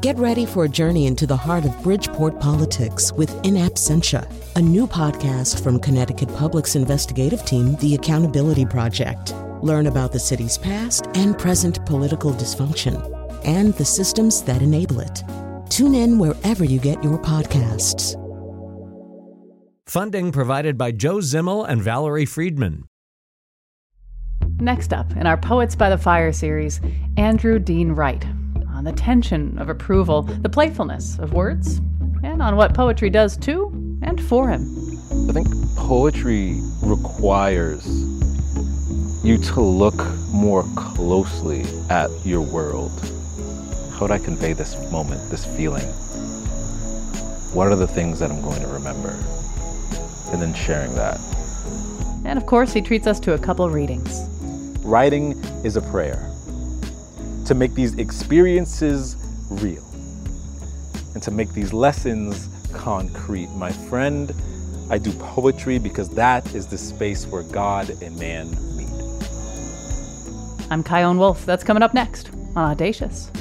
[0.00, 4.26] Get ready for a journey into the heart of Bridgeport politics with In Absentia,
[4.56, 9.34] a new podcast from Connecticut Public's investigative team, The Accountability Project.
[9.60, 12.96] Learn about the city's past and present political dysfunction
[13.44, 15.22] and the systems that enable it.
[15.68, 18.16] Tune in wherever you get your podcasts.
[19.86, 22.86] Funding provided by Joe Zimmel and Valerie Friedman.
[24.60, 26.80] Next up in our Poets by the Fire series,
[27.18, 28.24] Andrew Dean Wright
[28.80, 31.82] on the tension of approval, the playfulness of words,
[32.22, 33.66] and on what poetry does to
[34.00, 34.62] and for him.
[35.28, 37.86] I think poetry requires
[39.22, 40.02] you to look
[40.32, 42.90] more closely at your world.
[43.92, 45.86] How would I convey this moment, this feeling?
[47.52, 49.10] What are the things that I'm going to remember?
[50.32, 51.20] And then sharing that.
[52.24, 54.26] And of course, he treats us to a couple readings.
[54.86, 55.32] Writing
[55.64, 56.29] is a prayer
[57.50, 59.16] to make these experiences
[59.50, 59.84] real
[61.14, 63.48] and to make these lessons concrete.
[63.56, 64.32] My friend,
[64.88, 68.88] I do poetry because that is the space where God and man meet.
[70.70, 71.44] I'm Chion Wolf.
[71.44, 73.32] That's coming up next on Audacious.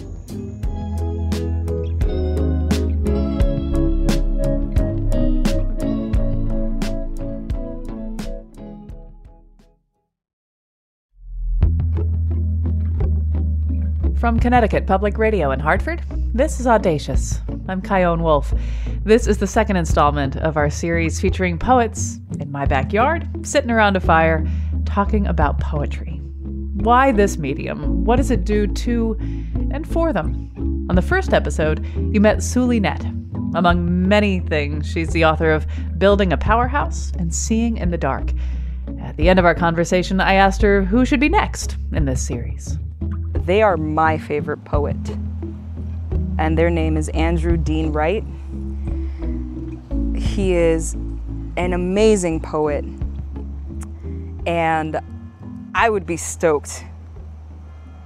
[14.19, 16.03] From Connecticut Public Radio in Hartford,
[16.33, 17.39] this is Audacious.
[17.69, 18.53] I'm Chion Wolf.
[19.05, 23.95] This is the second installment of our series featuring poets in my backyard, sitting around
[23.95, 24.45] a fire,
[24.83, 26.19] talking about poetry.
[26.73, 28.03] Why this medium?
[28.03, 29.17] What does it do to
[29.71, 30.85] and for them?
[30.89, 33.05] On the first episode, you met Suli Nett.
[33.55, 35.65] Among many things, she's the author of
[35.97, 38.33] Building a Powerhouse and Seeing in the Dark.
[38.99, 42.21] At the end of our conversation, I asked her who should be next in this
[42.21, 42.77] series.
[43.45, 44.97] They are my favorite poet.
[46.37, 48.23] And their name is Andrew Dean Wright.
[50.15, 52.85] He is an amazing poet.
[54.45, 54.99] And
[55.75, 56.85] I would be stoked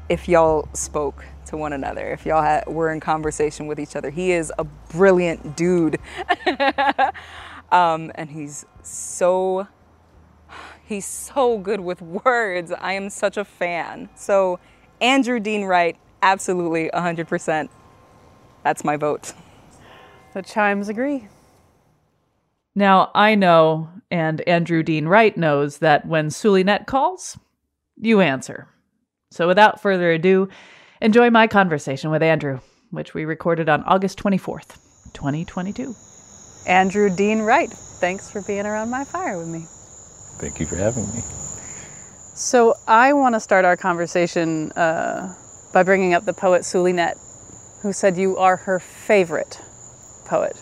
[0.09, 4.09] if y'all spoke to one another, if y'all had, were in conversation with each other.
[4.09, 5.99] He is a brilliant dude.
[7.71, 9.67] um, and he's so
[10.83, 12.71] he's so good with words.
[12.71, 14.09] I am such a fan.
[14.15, 14.59] So
[15.03, 17.67] Andrew Dean Wright, absolutely 100%.
[18.63, 19.33] That's my vote.
[20.33, 21.27] The chimes agree.
[22.73, 27.37] Now, I know, and Andrew Dean Wright knows, that when Suli Nett calls,
[27.97, 28.69] you answer.
[29.29, 30.47] So without further ado,
[31.01, 34.77] enjoy my conversation with Andrew, which we recorded on August 24th,
[35.13, 35.93] 2022.
[36.65, 39.65] Andrew Dean Wright, thanks for being around my fire with me.
[40.39, 41.21] Thank you for having me.
[42.35, 45.35] So I want to start our conversation uh,
[45.71, 47.15] by bringing up the poet Sulinet,
[47.81, 49.59] who said you are her favorite
[50.25, 50.59] poet.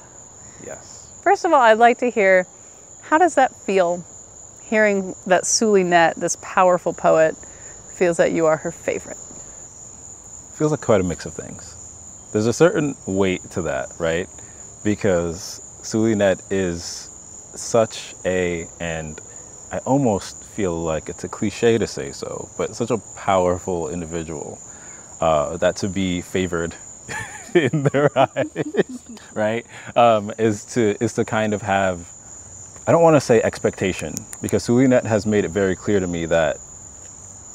[0.65, 1.09] Yes.
[1.23, 2.45] First of all, I'd like to hear
[3.03, 4.03] how does that feel,
[4.63, 7.35] hearing that Sulinet, this powerful poet,
[7.97, 9.17] feels that you are her favorite?
[10.55, 11.77] Feels like quite a mix of things.
[12.33, 14.27] There's a certain weight to that, right?
[14.83, 17.09] Because Sulinet is
[17.55, 19.21] such a, and
[19.71, 24.59] I almost feel like it's a cliche to say so, but such a powerful individual
[25.21, 26.75] uh, that to be favored
[27.55, 29.03] in their eyes,
[29.33, 32.07] right, um, is to is to kind of have.
[32.87, 36.07] I don't want to say expectation because Suli Nett has made it very clear to
[36.07, 36.57] me that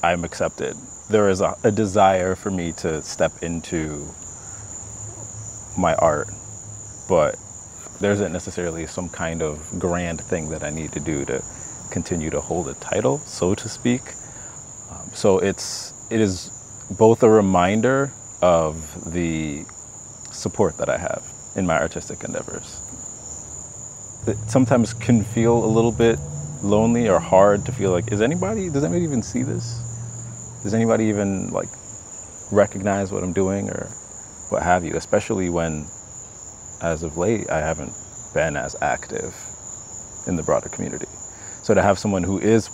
[0.02, 0.76] I'm accepted.
[1.10, 4.08] There is a, a desire for me to step into
[5.76, 6.28] my art,
[7.08, 7.36] but
[8.00, 11.42] there isn't necessarily some kind of grand thing that I need to do to
[11.90, 14.02] continue to hold a title, so to speak.
[14.90, 16.50] Um, so it's it is
[16.90, 19.64] both a reminder of the
[20.30, 21.24] support that I have
[21.56, 22.80] in my artistic endeavors.
[24.26, 26.18] It sometimes can feel a little bit
[26.62, 29.80] lonely or hard to feel like, is anybody, does anybody even see this?
[30.62, 31.68] Does anybody even like
[32.50, 33.88] recognize what I'm doing or
[34.50, 34.96] what have you?
[34.96, 35.86] Especially when,
[36.82, 37.92] as of late, I haven't
[38.34, 39.34] been as active
[40.26, 41.06] in the broader community.
[41.66, 42.70] So to have someone who is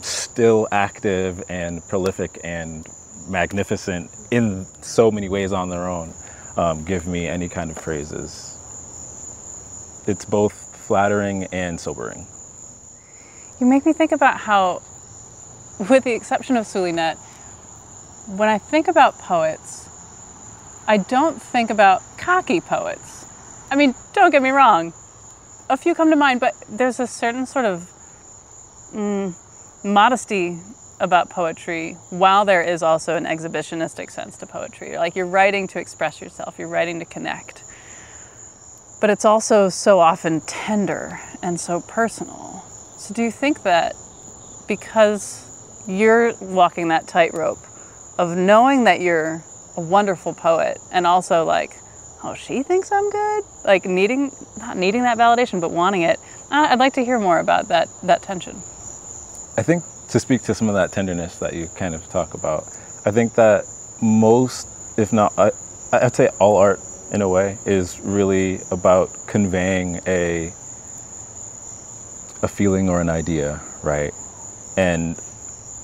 [0.00, 2.86] still active and prolific and
[3.28, 6.14] magnificent in so many ways on their own
[6.56, 8.56] um, give me any kind of praises.
[10.06, 12.26] It's both flattering and sobering.
[13.60, 14.80] You make me think about how,
[15.90, 17.18] with the exception of Suli Nett,
[18.34, 19.90] when I think about poets,
[20.88, 23.26] I don't think about cocky poets.
[23.70, 24.94] I mean, don't get me wrong,
[25.68, 27.90] a few come to mind, but there's a certain sort of
[28.92, 30.58] mm, modesty
[31.00, 34.96] about poetry while there is also an exhibitionistic sense to poetry.
[34.96, 37.64] Like you're writing to express yourself, you're writing to connect.
[39.00, 42.62] But it's also so often tender and so personal.
[42.98, 43.96] So, do you think that
[44.68, 47.58] because you're walking that tightrope
[48.16, 49.42] of knowing that you're
[49.76, 51.70] a wonderful poet and also like,
[52.22, 53.44] oh, she thinks I'm good?
[53.64, 56.20] Like needing, not needing that validation, but wanting it.
[56.50, 58.62] I'd like to hear more about that, that tension.
[59.54, 62.64] I think to speak to some of that tenderness that you kind of talk about,
[63.04, 63.64] I think that
[64.00, 64.66] most,
[64.96, 65.50] if not, I,
[65.92, 66.80] I'd say all art
[67.12, 70.52] in a way is really about conveying a
[72.42, 74.12] a feeling or an idea, right?
[74.76, 75.16] And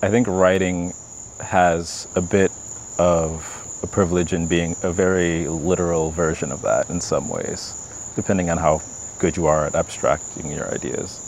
[0.03, 0.93] I think writing
[1.41, 2.51] has a bit
[2.99, 7.75] of a privilege in being a very literal version of that in some ways,
[8.17, 8.81] depending on how
[9.19, 11.28] good you are at abstracting your ideas.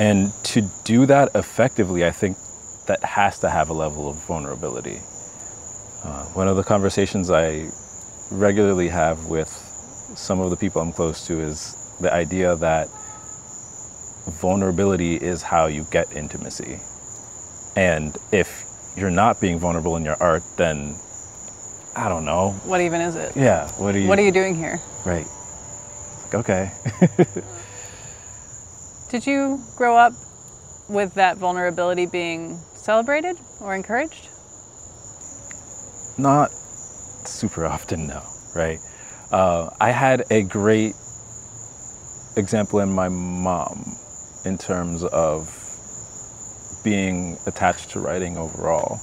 [0.00, 2.38] And to do that effectively, I think
[2.86, 4.98] that has to have a level of vulnerability.
[6.02, 7.68] Uh, one of the conversations I
[8.30, 9.48] regularly have with
[10.16, 12.88] some of the people I'm close to is the idea that
[14.40, 16.80] vulnerability is how you get intimacy.
[17.76, 18.64] And if
[18.96, 20.96] you're not being vulnerable in your art, then
[21.94, 22.52] I don't know.
[22.64, 23.36] What even is it?
[23.36, 23.70] Yeah.
[23.72, 24.08] What are you?
[24.08, 24.80] What are you doing here?
[25.04, 25.26] Right.
[26.24, 26.72] Like, okay.
[29.10, 30.12] Did you grow up
[30.88, 34.28] with that vulnerability being celebrated or encouraged?
[36.16, 36.52] Not
[37.24, 38.22] super often, no.
[38.54, 38.78] Right.
[39.32, 40.94] Uh, I had a great
[42.36, 43.96] example in my mom
[44.44, 45.58] in terms of
[46.84, 48.98] being attached to writing overall.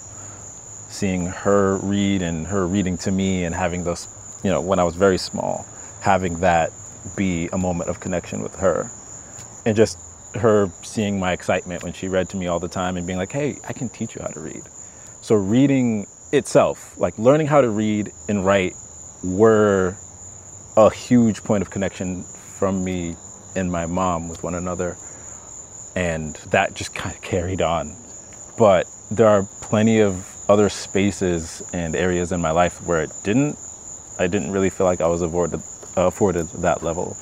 [0.89, 4.07] Seeing her read and her reading to me and having those,
[4.41, 5.65] you know, when I was very small,
[5.99, 6.71] having that
[7.17, 8.89] be a moment of connection with her.
[9.67, 9.97] And just
[10.35, 13.33] her seeing my excitement when she read to me all the time and being like,
[13.33, 14.63] hey, I can teach you how to read.
[15.19, 18.75] So, reading itself, like learning how to read and write,
[19.25, 19.97] were
[20.77, 22.23] a huge point of connection
[22.57, 23.15] from me
[23.57, 24.95] and my mom with one another
[25.97, 27.93] and that just kind of carried on.
[28.57, 33.57] But there are plenty of other spaces and areas in my life where it didn't.
[34.17, 35.61] I didn't really feel like I was afforded,
[35.97, 37.17] afforded that level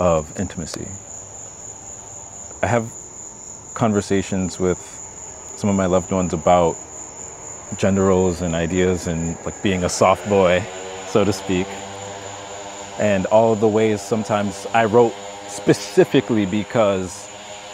[0.00, 0.88] of intimacy.
[2.66, 2.90] I have
[3.74, 4.80] conversations with
[5.54, 6.76] some of my loved ones about
[7.76, 10.64] gender roles and ideas and like being a soft boy,
[11.06, 11.68] so to speak.
[12.98, 15.14] And all the ways sometimes I wrote
[15.46, 17.28] specifically because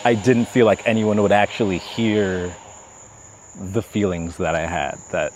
[0.04, 2.54] I didn't feel like anyone would actually hear
[3.58, 4.98] the feelings that I had.
[5.10, 5.32] That,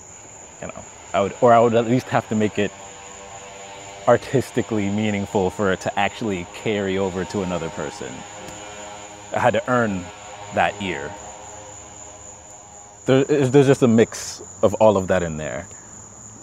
[0.61, 2.73] you know, I would, or I would at least have to make it
[4.07, 8.13] artistically meaningful for it to actually carry over to another person.
[9.37, 10.03] I had to earn
[10.55, 11.13] that ear.
[13.05, 15.65] There, there's just a mix of all of that in there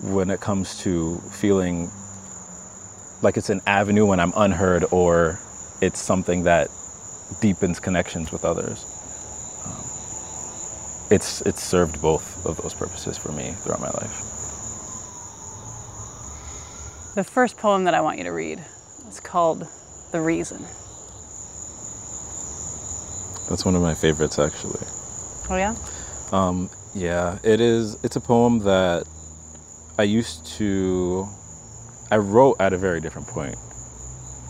[0.03, 1.89] when it comes to feeling
[3.23, 5.39] like it's an avenue when I'm unheard or
[5.81, 6.69] it's something that
[7.41, 8.85] deepens connections with others.
[9.65, 9.83] Um,
[11.09, 14.21] it's it's served both of those purposes for me throughout my life.
[17.15, 18.63] The first poem that I want you to read
[19.07, 19.67] is called
[20.11, 20.63] "The Reason."
[23.49, 24.85] That's one of my favorites, actually.
[25.49, 25.75] Oh yeah.
[26.31, 27.97] Um, yeah, it is.
[28.03, 29.07] It's a poem that
[29.97, 31.27] I used to.
[32.11, 33.55] I wrote at a very different point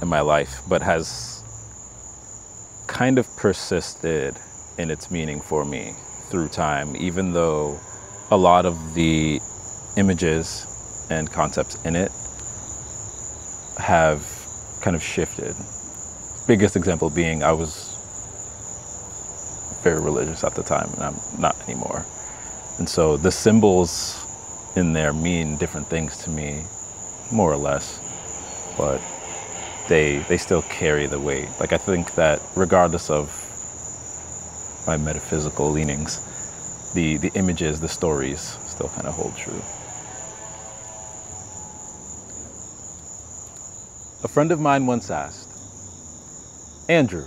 [0.02, 1.44] in my life, but has
[2.88, 4.38] kind of persisted
[4.78, 5.94] in its meaning for me
[6.30, 7.80] through time, even though
[8.32, 9.40] a lot of the
[9.98, 12.12] images and concepts in it
[13.78, 14.26] have
[14.82, 15.56] kind of shifted.
[16.48, 17.93] Biggest example being I was
[19.84, 22.06] very religious at the time and I'm not anymore.
[22.80, 24.26] And so the symbols
[24.76, 26.64] in there mean different things to me,
[27.32, 28.00] more or less.
[28.78, 29.00] But
[29.88, 31.50] they they still carry the weight.
[31.60, 33.30] Like I think that regardless of
[34.88, 39.62] my metaphysical leanings, the the images, the stories still kind of hold true.
[44.24, 45.50] A friend of mine once asked,
[46.90, 47.26] Andrew,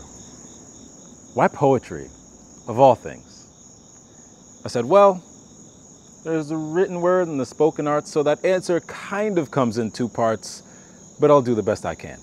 [1.35, 2.09] why poetry,
[2.69, 4.63] of all things?
[4.65, 5.23] I said, well,
[6.25, 9.93] there's the written word and the spoken art, so that answer kind of comes in
[9.93, 10.63] two parts,
[11.21, 12.19] but I'll do the best I can.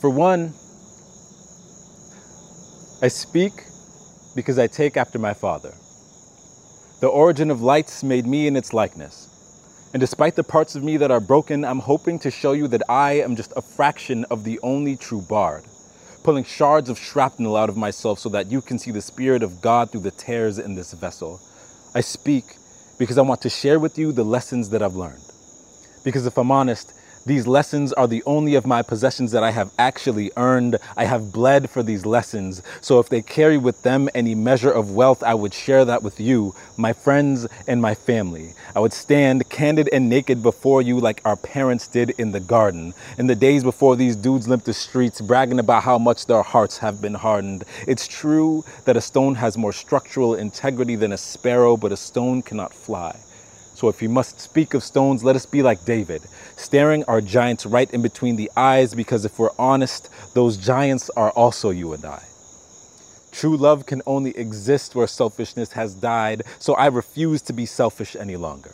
[0.00, 0.52] For one,
[3.02, 3.52] I speak
[4.36, 5.72] because I take after my Father.
[7.00, 9.28] The origin of lights made me in its likeness.
[9.92, 12.82] And despite the parts of me that are broken, I'm hoping to show you that
[12.88, 15.64] I am just a fraction of the only true bard.
[16.22, 19.60] Pulling shards of shrapnel out of myself so that you can see the Spirit of
[19.60, 21.40] God through the tears in this vessel.
[21.94, 22.56] I speak
[22.98, 25.22] because I want to share with you the lessons that I've learned.
[26.04, 29.70] Because if I'm honest, these lessons are the only of my possessions that I have
[29.78, 30.76] actually earned.
[30.96, 32.62] I have bled for these lessons.
[32.80, 36.18] So if they carry with them any measure of wealth, I would share that with
[36.18, 38.54] you, my friends, and my family.
[38.74, 42.92] I would stand candid and naked before you like our parents did in the garden.
[43.18, 46.78] In the days before these dudes limped the streets, bragging about how much their hearts
[46.78, 47.64] have been hardened.
[47.86, 52.42] It's true that a stone has more structural integrity than a sparrow, but a stone
[52.42, 53.16] cannot fly.
[53.82, 56.22] So if we must speak of stones, let us be like David,
[56.54, 61.32] staring our giants right in between the eyes, because if we're honest, those giants are
[61.32, 62.22] also you and I.
[63.32, 68.14] True love can only exist where selfishness has died, so I refuse to be selfish
[68.14, 68.70] any longer.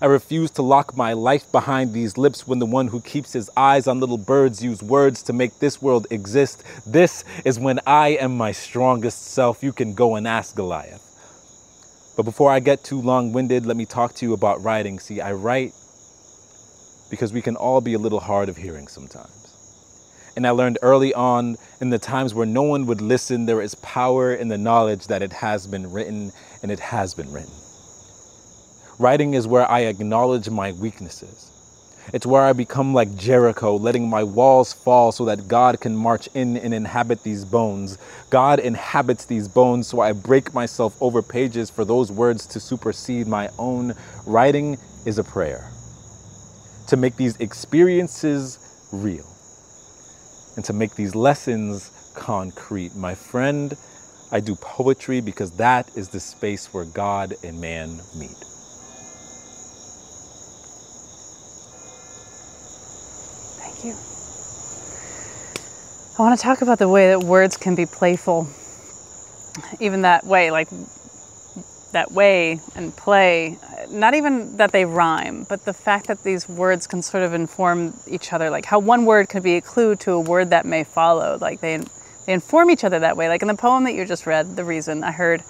[0.00, 3.50] I refuse to lock my life behind these lips when the one who keeps his
[3.58, 6.64] eyes on little birds use words to make this world exist.
[6.86, 9.62] This is when I am my strongest self.
[9.62, 11.09] You can go and ask Goliath.
[12.16, 14.98] But before I get too long winded, let me talk to you about writing.
[14.98, 15.72] See, I write
[17.10, 20.32] because we can all be a little hard of hearing sometimes.
[20.36, 23.74] And I learned early on in the times where no one would listen, there is
[23.76, 27.52] power in the knowledge that it has been written and it has been written.
[28.98, 31.49] Writing is where I acknowledge my weaknesses.
[32.12, 36.28] It's where I become like Jericho, letting my walls fall so that God can march
[36.34, 37.98] in and inhabit these bones.
[38.30, 43.26] God inhabits these bones, so I break myself over pages for those words to supersede
[43.28, 43.94] my own.
[44.26, 45.70] Writing is a prayer
[46.88, 49.26] to make these experiences real
[50.56, 52.94] and to make these lessons concrete.
[52.96, 53.76] My friend,
[54.32, 58.49] I do poetry because that is the space where God and man meet.
[63.84, 63.96] You.
[66.18, 68.46] I want to talk about the way that words can be playful.
[69.80, 70.68] Even that way, like
[71.92, 73.56] that way and play,
[73.88, 77.94] not even that they rhyme, but the fact that these words can sort of inform
[78.06, 80.84] each other, like how one word could be a clue to a word that may
[80.84, 81.38] follow.
[81.40, 81.78] Like they,
[82.26, 83.28] they inform each other that way.
[83.28, 85.42] Like in the poem that you just read, The Reason, I heard,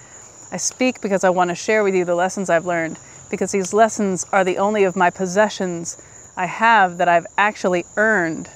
[0.53, 2.97] I speak because I want to share with you the lessons I've learned,
[3.29, 6.01] because these lessons are the only of my possessions
[6.41, 8.49] I have that I've actually earned.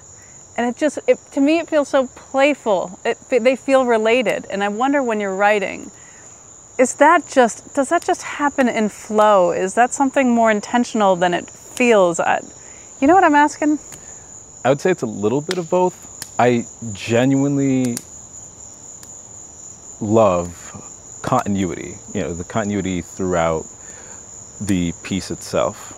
[0.57, 2.99] And it just, it, to me, it feels so playful.
[3.05, 4.45] It, they feel related.
[4.49, 5.91] And I wonder when you're writing,
[6.79, 11.33] is that just does that just happen in flow is that something more intentional than
[11.33, 12.41] it feels I,
[12.99, 13.79] you know what i'm asking
[14.65, 15.95] I would say it's a little bit of both.
[16.39, 17.97] I genuinely
[20.01, 20.57] love
[21.21, 23.67] continuity, you know, the continuity throughout
[24.59, 25.94] the piece itself,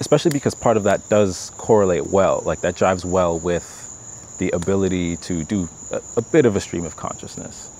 [0.00, 5.16] especially because part of that does correlate well, like that jives well with the ability
[5.16, 7.70] to do a, a bit of a stream of consciousness.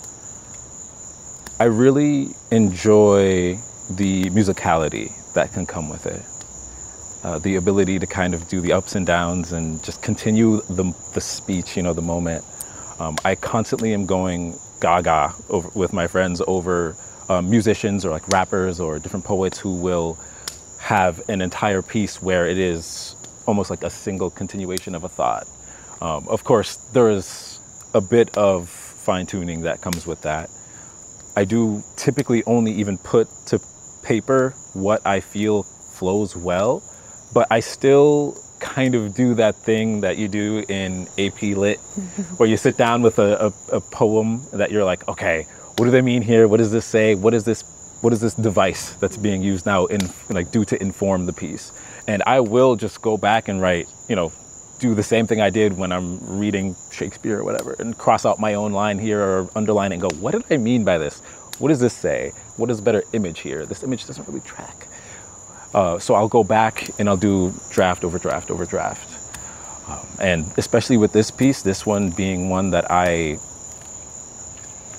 [1.59, 3.59] I really enjoy
[3.91, 6.23] the musicality that can come with it.
[7.25, 10.95] Uh, the ability to kind of do the ups and downs and just continue the,
[11.15, 12.45] the speech, you know, the moment.
[12.99, 16.97] Um, I constantly am going gaga over, with my friends over
[17.29, 20.19] um, musicians or like rappers or different poets who will
[20.87, 25.49] have an entire piece where it is almost like a single continuation of a thought.
[26.01, 27.59] Um, of course, there is
[27.93, 30.49] a bit of fine tuning that comes with that.
[31.35, 33.59] I do typically only even put to
[34.05, 36.85] paper what I feel flows well,
[37.35, 41.79] but I still kind of do that thing that you do in AP Lit,
[42.37, 45.91] where you sit down with a, a, a, poem that you're like, okay, what do
[45.91, 46.47] they mean here?
[46.47, 47.17] What does this say?
[47.17, 47.65] What is this?
[48.03, 51.73] What is this device that's being used now in like do to inform the piece?
[52.07, 54.33] And I will just go back and write, you know,
[54.79, 58.39] do the same thing I did when I'm reading Shakespeare or whatever, and cross out
[58.39, 61.21] my own line here or underline it and go, what did I mean by this?
[61.59, 62.33] What does this say?
[62.57, 63.65] What is a better image here?
[63.65, 64.87] This image doesn't really track.
[65.73, 69.11] Uh, so I'll go back and I'll do draft over draft over draft.
[69.89, 73.39] Um, and especially with this piece, this one being one that I,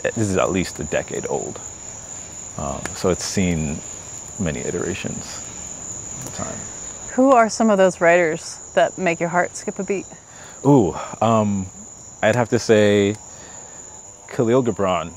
[0.04, 1.60] this is at least a decade old.
[2.58, 3.80] Um, so it's seen
[4.40, 5.42] many iterations
[6.26, 6.58] of time.
[7.14, 10.06] Who are some of those writers that make your heart skip a beat?
[10.66, 11.68] Ooh, um,
[12.22, 13.16] I'd have to say
[14.30, 15.14] Khalil Gibran.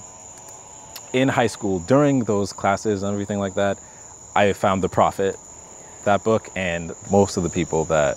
[1.13, 3.79] In high school, during those classes and everything like that,
[4.37, 5.37] I found The Prophet,
[6.05, 8.17] that book, and most of the people that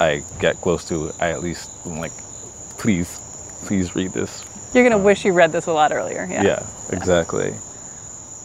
[0.00, 2.12] I get close to, I at least am like,
[2.78, 3.20] please,
[3.64, 4.44] please read this.
[4.72, 6.26] You're gonna um, wish you read this a lot earlier.
[6.30, 6.42] Yeah.
[6.42, 7.54] Yeah, exactly.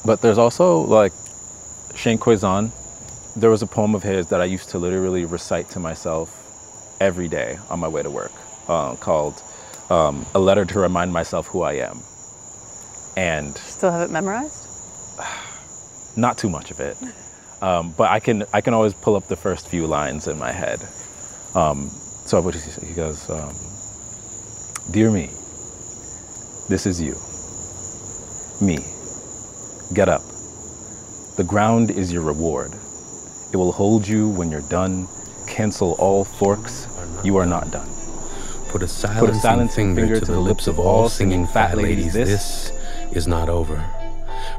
[0.07, 1.11] But there's also like
[1.93, 2.71] Shane Koyczan.
[3.35, 7.27] There was a poem of his that I used to literally recite to myself every
[7.27, 8.31] day on my way to work
[8.69, 9.43] uh, called
[9.89, 11.99] um, a letter to remind myself who I am.
[13.17, 14.69] And Still have it memorized?
[16.15, 16.95] not too much of it,
[17.61, 20.53] um, but I can I can always pull up the first few lines in my
[20.53, 20.79] head.
[21.53, 21.89] Um,
[22.25, 22.87] so what he?
[22.87, 23.53] He goes, um,
[24.89, 25.31] "Dear me,
[26.69, 27.15] this is you.
[28.65, 28.77] Me,
[29.93, 30.21] get up.
[31.37, 32.71] The ground is your reward.
[33.53, 35.07] It will hold you when you're done.
[35.47, 36.87] Cancel all forks.
[37.23, 37.87] You are not done."
[38.69, 42.13] Put a silencing, silencing finger, to the lips of all singing fat ladies.
[42.13, 42.71] This
[43.13, 43.81] is not over.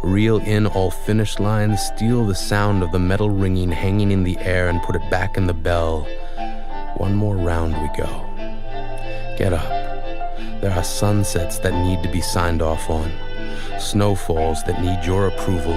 [0.03, 4.39] Reel in all finished lines, steal the sound of the metal ringing hanging in the
[4.39, 6.07] air, and put it back in the bell.
[6.97, 8.09] One more round we go.
[9.37, 9.69] Get up.
[10.61, 13.13] There are sunsets that need to be signed off on,
[13.81, 15.75] snowfalls that need your approval,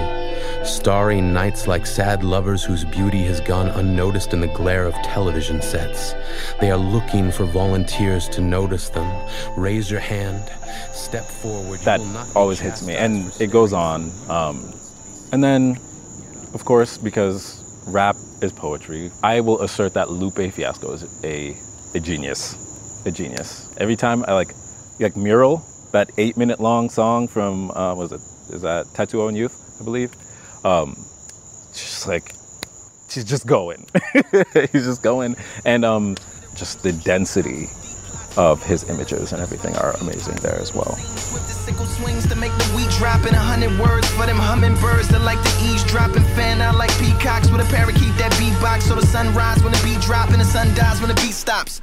[0.64, 5.60] starry nights like sad lovers whose beauty has gone unnoticed in the glare of television
[5.62, 6.14] sets.
[6.60, 9.28] They are looking for volunteers to notice them.
[9.56, 10.48] Raise your hand,
[10.92, 11.80] step forward.
[11.80, 14.10] That will not be always hits me, and it goes on.
[14.28, 14.72] Um,
[15.32, 15.76] and then,
[16.54, 21.56] of course, because rap is poetry, I will assert that Lupe Fiasco is a
[21.94, 23.74] a genius, a genius.
[23.76, 24.52] Every time I like,
[24.98, 25.62] like Mural,
[25.92, 28.20] that eight-minute long song from uh, was it
[28.54, 30.12] is that Tetsuo & Youth, I believe.
[30.64, 30.94] Um,
[31.72, 32.32] just like
[33.08, 33.86] she's just going,
[34.72, 36.16] he's just going, and um,
[36.54, 37.68] just the density
[38.36, 40.96] of his images and everything are amazing there as well.
[40.96, 41.52] The
[41.86, 42.72] swings to make the
[43.34, 44.38] a hundred words for them
[45.08, 45.38] that like
[46.16, 50.00] and fan like peacocks with a parakeet that beatbox so the sun when the beat
[50.00, 51.80] drop and the sun dies when the beat stops.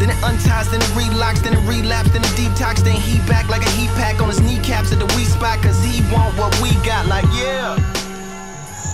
[0.00, 3.50] Then it unties, then it relocks, then it relapse, then it detox, then he back
[3.50, 6.58] like a heat pack on his kneecaps at the weak spot cause he want what
[6.62, 7.76] we got like yeah.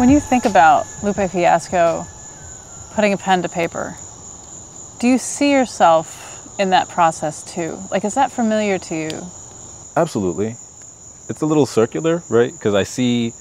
[0.00, 2.04] When you think about Lupe Fiasco
[2.94, 3.96] putting a pen to paper,
[4.98, 7.78] do you see yourself in that process too?
[7.92, 9.10] Like, is that familiar to you?
[9.94, 10.56] Absolutely.
[11.28, 12.52] It's a little circular, right?
[12.52, 13.32] Because I see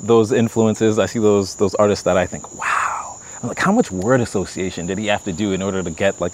[0.00, 3.20] those influences, I see those those artists that I think, wow.
[3.40, 6.20] I'm like, how much word association did he have to do in order to get
[6.20, 6.32] like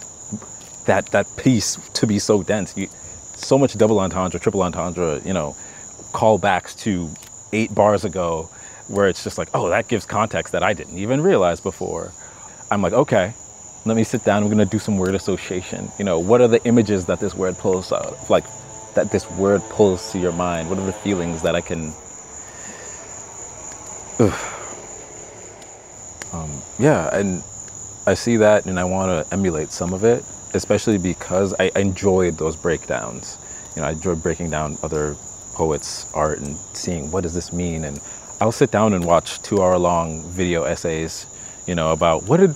[0.86, 2.76] that that piece to be so dense?
[2.76, 2.88] You,
[3.34, 5.56] so much double entendre, triple entendre, you know,
[6.12, 7.10] callbacks to
[7.52, 8.48] eight bars ago,
[8.88, 12.12] where it's just like, oh, that gives context that I didn't even realize before.
[12.70, 13.34] I'm like, okay,
[13.84, 14.42] let me sit down.
[14.42, 15.90] I'm gonna do some word association.
[15.98, 18.30] You know, what are the images that this word pulls out?
[18.30, 18.44] Like
[18.94, 20.70] that this word pulls to your mind.
[20.70, 21.92] What are the feelings that I can?
[26.32, 27.42] Um, yeah, and
[28.06, 32.38] I see that, and I want to emulate some of it, especially because I, enjoyed
[32.38, 33.38] those breakdowns.
[33.74, 35.16] You know, I enjoyed breaking down other
[35.52, 37.84] poets' art and seeing what does this mean.
[37.84, 38.00] And
[38.40, 41.26] I'll sit down and watch two-hour-long video essays,
[41.66, 42.54] you know, about what did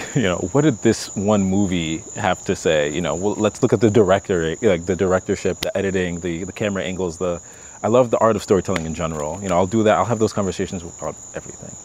[0.14, 2.90] you know, what did this one movie have to say?
[2.90, 6.52] You know, well, let's look at the director, like the directorship, the editing, the, the
[6.52, 7.42] camera angles, the,
[7.82, 9.42] I love the art of storytelling in general.
[9.42, 9.96] You know, I'll do that.
[9.96, 11.76] I'll have those conversations about everything.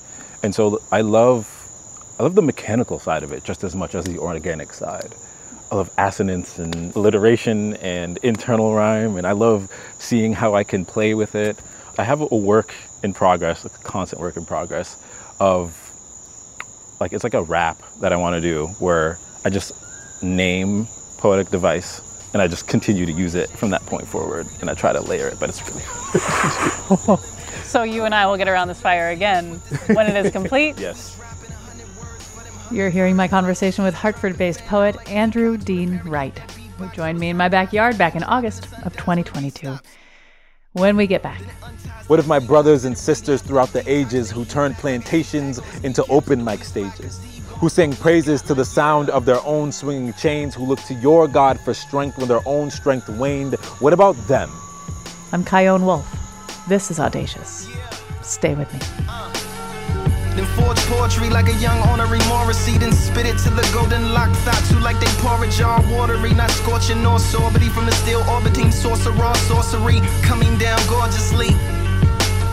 [0.43, 1.50] And so I love,
[2.20, 5.13] I love the mechanical side of it just as much as the organic side.
[5.72, 9.18] I love assonance and alliteration and internal rhyme.
[9.18, 11.58] And I love seeing how I can play with it.
[11.98, 14.98] I have a work in progress, a constant work in progress
[15.40, 15.76] of
[17.00, 19.74] like it's like a rap that I want to do where I just
[20.24, 22.02] name poetic device
[22.34, 25.02] and I just continue to use it from that point forward and I try to
[25.02, 27.18] layer it, but it's really
[27.64, 29.56] So you and I will get around this fire again
[29.88, 30.80] when it is complete.
[30.80, 31.18] yes.
[32.70, 36.38] You're hearing my conversation with Hartford based poet Andrew Dean Wright,
[36.78, 39.78] who joined me in my backyard back in August of 2022.
[40.74, 41.40] When we get back,
[42.08, 46.64] What if my brothers and sisters throughout the ages who turned plantations into open mic
[46.66, 47.22] stages?
[47.60, 51.28] Who sang praises to the sound of their own swinging chains, who looked to your
[51.28, 53.56] God for strength when their own strength waned?
[53.80, 54.52] What about them?
[55.32, 56.06] I'm Chion Wolf.
[56.68, 57.68] This is Audacious.
[58.22, 58.80] Stay with me.
[60.38, 62.78] Then forge poetry like a young honorary Morrissey.
[62.78, 66.32] Then spit it to the golden lock thoughts who like they pour porridge all watery.
[66.36, 70.00] Not scorching nor sorbity from the still orbiting sorcerer sorcery.
[70.21, 71.50] Coming down gorgeously.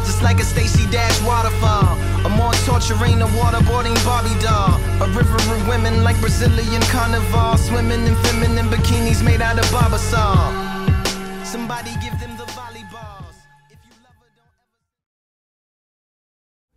[0.09, 2.01] Just like a Stacey Dash waterfall.
[2.25, 4.81] A more torturing, a waterboarding Barbie doll.
[5.05, 7.59] A river of women like Brazilian carnival.
[7.59, 11.45] Swimming in feminine bikinis made out of barbasol.
[11.45, 12.19] Somebody give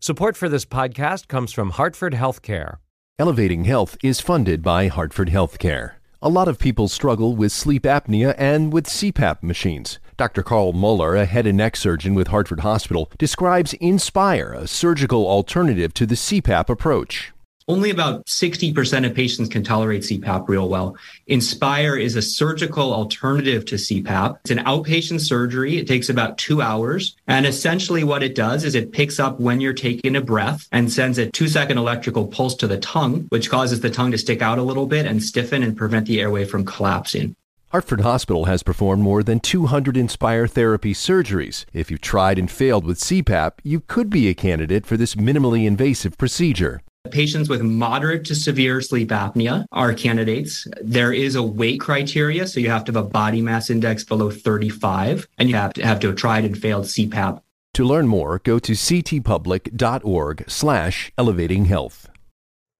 [0.07, 2.77] Support for this podcast comes from Hartford Healthcare.
[3.19, 5.95] Elevating Health is funded by Hartford Healthcare.
[6.21, 9.99] A lot of people struggle with sleep apnea and with CPAP machines.
[10.15, 10.43] Dr.
[10.43, 15.93] Carl Muller, a head and neck surgeon with Hartford Hospital, describes Inspire, a surgical alternative
[15.95, 17.33] to the CPAP approach.
[17.69, 20.95] Only about 60% of patients can tolerate CPAP real well.
[21.27, 24.38] Inspire is a surgical alternative to CPAP.
[24.45, 25.77] It's an outpatient surgery.
[25.77, 27.17] It takes about two hours.
[27.27, 30.89] And essentially what it does is it picks up when you're taking a breath and
[30.89, 34.41] sends a two second electrical pulse to the tongue, which causes the tongue to stick
[34.41, 37.36] out a little bit and stiffen and prevent the airway from collapsing.
[37.71, 41.65] Hartford Hospital has performed more than 200 Inspire therapy surgeries.
[41.73, 45.67] If you've tried and failed with CPAP, you could be a candidate for this minimally
[45.67, 46.82] invasive procedure.
[47.11, 50.67] Patients with moderate to severe sleep apnea are candidates.
[50.81, 54.29] There is a weight criteria, so you have to have a body mass index below
[54.29, 57.41] 35, and you have to have to have tried and failed CPAP.
[57.75, 62.09] To learn more, go to ctpublic.org slash elevating health.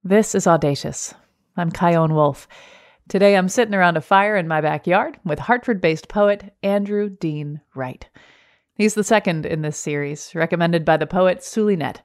[0.03, 1.13] This is Audacious.
[1.55, 2.47] I'm Chion Wolf.
[3.07, 7.61] Today I'm sitting around a fire in my backyard with Hartford based poet Andrew Dean
[7.75, 8.07] Wright.
[8.73, 12.01] He's the second in this series, recommended by the poet Suli Nett.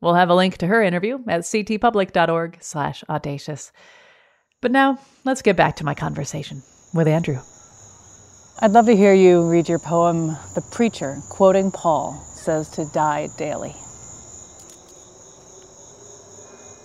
[0.00, 3.72] We'll have a link to her interview at ctpublic.org slash audacious.
[4.60, 6.62] But now, let's get back to my conversation
[6.94, 7.38] with Andrew.
[8.60, 13.28] I'd love to hear you read your poem, The Preacher, quoting Paul, says to die
[13.36, 13.74] daily.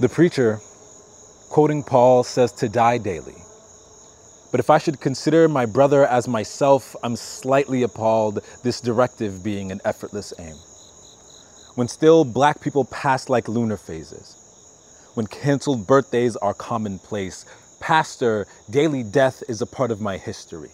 [0.01, 0.59] The preacher,
[1.51, 3.35] quoting Paul, says to die daily.
[4.51, 9.71] But if I should consider my brother as myself, I'm slightly appalled, this directive being
[9.71, 10.55] an effortless aim.
[11.75, 14.35] When still black people pass like lunar phases,
[15.13, 17.45] when canceled birthdays are commonplace,
[17.79, 20.71] pastor, daily death is a part of my history.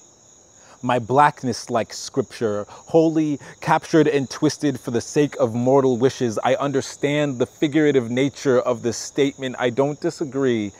[0.81, 6.55] My blackness, like scripture, wholly captured and twisted for the sake of mortal wishes, I
[6.55, 9.55] understand the figurative nature of this statement.
[9.59, 10.71] I don't disagree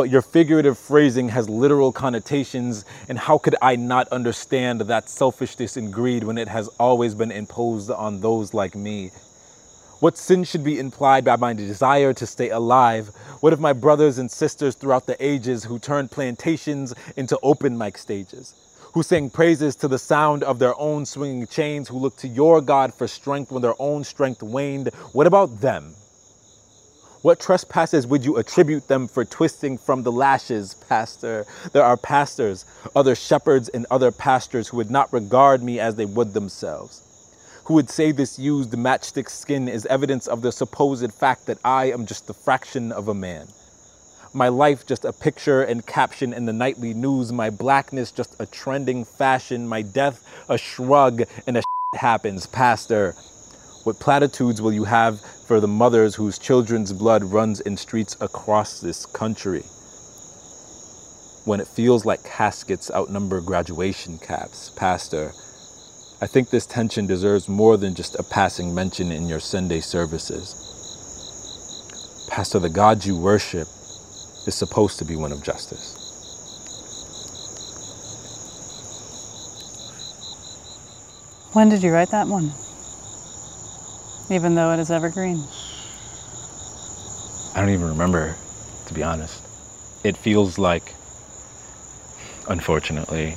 [0.00, 5.76] but your figurative phrasing has literal connotations, and how could I not understand that selfishness
[5.76, 9.10] and greed when it has always been imposed on those like me?
[9.98, 13.08] What sin should be implied by my desire to stay alive?
[13.40, 17.98] What of my brothers and sisters throughout the ages who turned plantations into open mic
[17.98, 18.54] stages?
[18.94, 22.62] Who sang praises to the sound of their own swinging chains, who looked to your
[22.62, 24.94] God for strength when their own strength waned?
[25.12, 25.94] What about them?
[27.22, 31.44] What trespasses would you attribute them for twisting from the lashes, Pastor?
[31.72, 32.64] There are pastors,
[32.96, 37.02] other shepherds, and other pastors who would not regard me as they would themselves,
[37.64, 41.92] who would say this used matchstick skin is evidence of the supposed fact that I
[41.92, 43.48] am just the fraction of a man.
[44.32, 48.46] My life just a picture and caption in the nightly news, my blackness just a
[48.46, 51.62] trending fashion, my death a shrug, and a
[51.96, 53.14] happens, Pastor.
[53.82, 58.78] What platitudes will you have for the mothers whose children's blood runs in streets across
[58.78, 59.62] this country?
[61.46, 65.32] When it feels like caskets outnumber graduation caps, Pastor,
[66.20, 70.54] I think this tension deserves more than just a passing mention in your Sunday services.
[72.28, 73.66] Pastor, the God you worship
[74.46, 75.96] is supposed to be one of justice.
[81.54, 82.52] When did you write that one?
[84.30, 85.42] Even though it is evergreen?
[87.54, 88.36] I don't even remember,
[88.86, 89.42] to be honest.
[90.04, 90.94] It feels like,
[92.48, 93.36] unfortunately,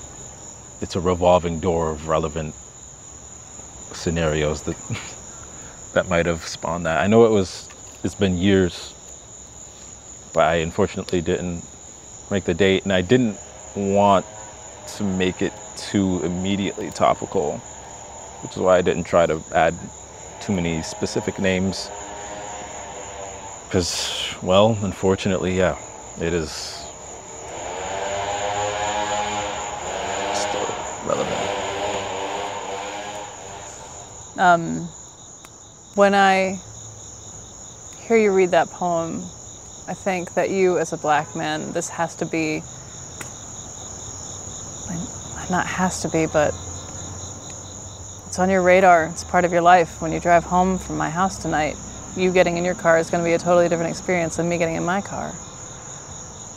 [0.82, 2.54] it's a revolving door of relevant
[3.92, 4.78] scenarios that
[5.94, 7.02] that might have spawned that.
[7.02, 7.68] I know it was
[8.04, 8.94] it's been years,
[10.34, 11.64] but I unfortunately didn't
[12.30, 13.38] make the date, and I didn't
[13.76, 14.26] want
[14.98, 17.58] to make it too immediately topical,
[18.44, 19.74] which is why I didn't try to add
[20.44, 21.90] too many specific names.
[23.66, 25.78] Because, well, unfortunately, yeah,
[26.20, 26.52] it is
[30.34, 30.68] still
[31.06, 31.40] relevant.
[34.38, 34.88] Um,
[35.96, 36.60] when I
[38.08, 39.24] hear you read that poem,
[39.88, 42.62] I think that you, as a black man, this has to be
[45.50, 46.54] not has to be, but
[48.34, 49.06] it's on your radar.
[49.06, 50.02] It's part of your life.
[50.02, 51.78] When you drive home from my house tonight,
[52.18, 54.58] you getting in your car is going to be a totally different experience than me
[54.58, 55.32] getting in my car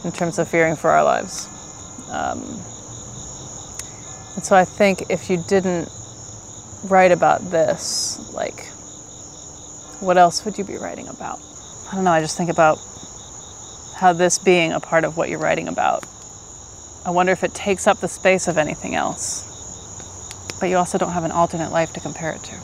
[0.02, 1.46] in terms of fearing for our lives.
[2.08, 2.40] Um,
[4.36, 5.90] and so I think if you didn't
[6.84, 8.68] write about this, like,
[10.00, 11.40] what else would you be writing about?
[11.92, 12.12] I don't know.
[12.12, 12.78] I just think about
[13.96, 16.06] how this being a part of what you're writing about.
[17.04, 19.55] I wonder if it takes up the space of anything else
[20.60, 22.54] but you also don't have an alternate life to compare it to.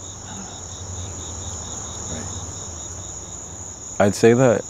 [2.11, 2.27] Right.
[4.01, 4.65] I'd say that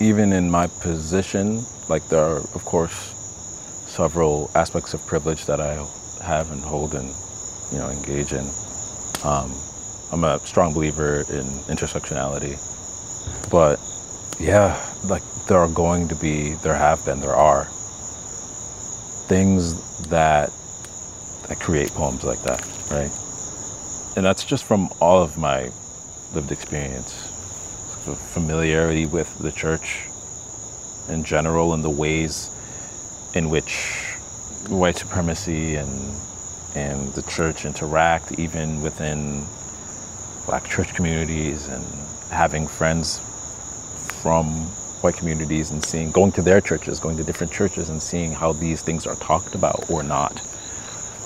[0.00, 3.14] even in my position, like there are, of course,
[3.86, 5.74] several aspects of privilege that I
[6.24, 7.12] have and hold and,
[7.72, 8.48] you know, engage in.
[9.24, 9.52] Um,
[10.12, 12.58] I'm a strong believer in intersectionality,
[13.50, 13.78] but
[14.40, 17.66] yeah, like there are going to be, there have been, there are
[19.28, 20.50] things that
[21.50, 23.10] that create poems like that, right?
[24.16, 25.70] And that's just from all of my
[26.32, 27.12] lived experience,
[28.32, 30.06] familiarity with the church
[31.08, 32.50] in general, and the ways
[33.34, 34.06] in which
[34.68, 35.90] white supremacy and
[36.76, 39.44] and the church interact, even within
[40.46, 41.84] black church communities, and
[42.30, 43.18] having friends
[44.22, 44.46] from
[45.02, 48.52] white communities and seeing, going to their churches, going to different churches and seeing how
[48.52, 50.40] these things are talked about or not.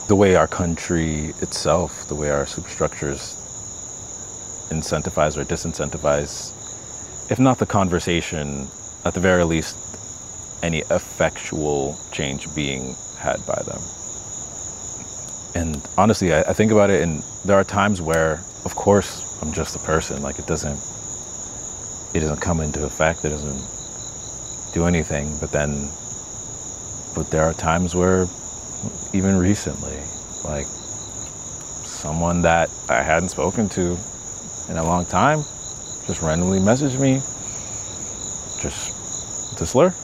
[0.08, 3.36] The way our country itself, the way our superstructures
[4.70, 6.52] incentivize or disincentivize,
[7.30, 8.68] if not the conversation,
[9.04, 9.76] at the very least,
[10.62, 13.80] any effectual change being had by them.
[15.54, 19.52] And honestly, I, I think about it, and there are times where, of course, I'm
[19.52, 20.22] just a person.
[20.22, 20.80] Like it doesn't
[22.14, 23.24] it doesn't come into effect.
[23.24, 25.36] It doesn't do anything.
[25.40, 25.90] But then,
[27.14, 28.26] but there are times where,
[29.12, 29.96] even recently,
[30.44, 33.96] like someone that I hadn't spoken to
[34.68, 35.38] in a long time
[36.06, 37.14] just randomly messaged me,
[38.60, 39.94] just to slur.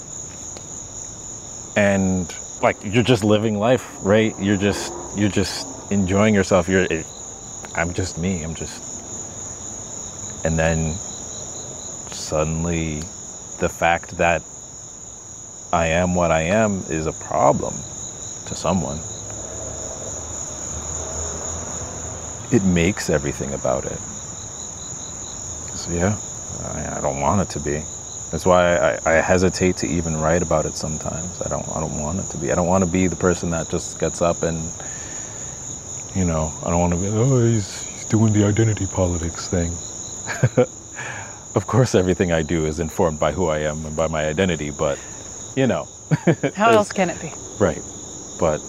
[1.76, 4.34] And like you're just living life, right?
[4.40, 6.68] You're just you're just enjoying yourself.
[6.68, 6.86] You're
[7.76, 8.42] I'm just me.
[8.42, 8.90] I'm just
[10.44, 10.94] and then
[12.12, 13.00] suddenly
[13.60, 14.42] the fact that
[15.72, 17.74] I am what I am is a problem
[18.50, 18.98] to someone.
[22.52, 23.98] It makes everything about it.
[25.76, 26.18] So, yeah,
[26.64, 27.82] I, I don't want it to be.
[28.30, 31.40] That's why I, I, hesitate to even write about it sometimes.
[31.42, 32.52] I don't, I don't want it to be.
[32.52, 34.58] I don't want to be the person that just gets up and,
[36.14, 39.72] you know, I don't want to be, oh, he's, he's doing the identity politics thing.
[41.56, 44.70] of course, everything I do is informed by who I am and by my identity,
[44.70, 44.98] but
[45.56, 45.88] you know.
[46.54, 47.32] How else can it be?
[47.58, 47.82] Right.
[48.40, 48.60] But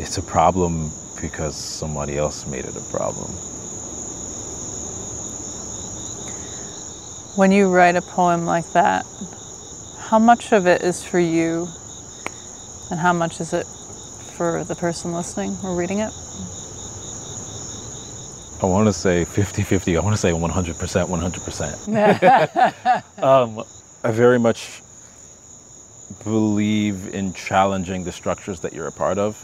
[0.00, 0.90] it's a problem
[1.22, 3.30] because somebody else made it a problem.
[7.36, 9.06] When you write a poem like that,
[9.98, 11.68] how much of it is for you
[12.90, 13.68] and how much is it
[14.36, 16.12] for the person listening or reading it?
[18.60, 19.96] I want to say 50 50.
[19.96, 23.02] I want to say 100%, 100%.
[23.22, 23.62] um,
[24.02, 24.82] I very much
[26.24, 29.36] believe in challenging the structures that you're a part of.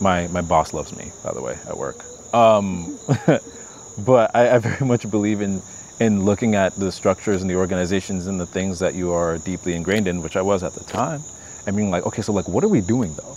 [0.00, 2.04] My, my boss loves me, by the way, at work.
[2.34, 2.98] Um,
[4.06, 5.62] but I, I very much believe in,
[6.00, 9.74] in looking at the structures and the organizations and the things that you are deeply
[9.74, 11.22] ingrained in, which I was at the time,
[11.66, 13.36] and being like, okay, so like, what are we doing though?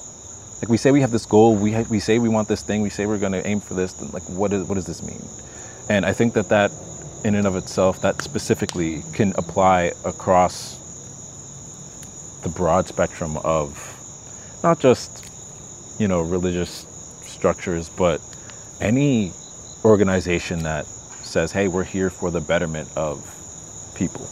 [0.62, 2.82] like we say we have this goal we ha- we say we want this thing
[2.82, 5.02] we say we're going to aim for this then like what is what does this
[5.04, 5.22] mean
[5.90, 6.72] and i think that that
[7.24, 10.78] in and of itself that specifically can apply across
[12.44, 13.78] the broad spectrum of
[14.64, 15.30] not just
[16.00, 16.88] you know religious
[17.26, 18.20] structures but
[18.80, 19.32] any
[19.86, 23.24] organization that says hey we're here for the betterment of
[23.96, 24.28] people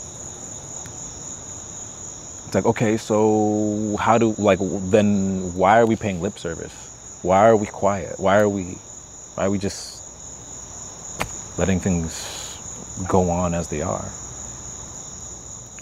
[2.49, 4.57] it's like, okay, so how do, like,
[4.89, 6.73] then why are we paying lip service?
[7.21, 8.19] Why are we quiet?
[8.19, 8.63] Why are we,
[9.35, 10.01] why are we just
[11.59, 12.38] letting things
[13.07, 14.09] go on as they are?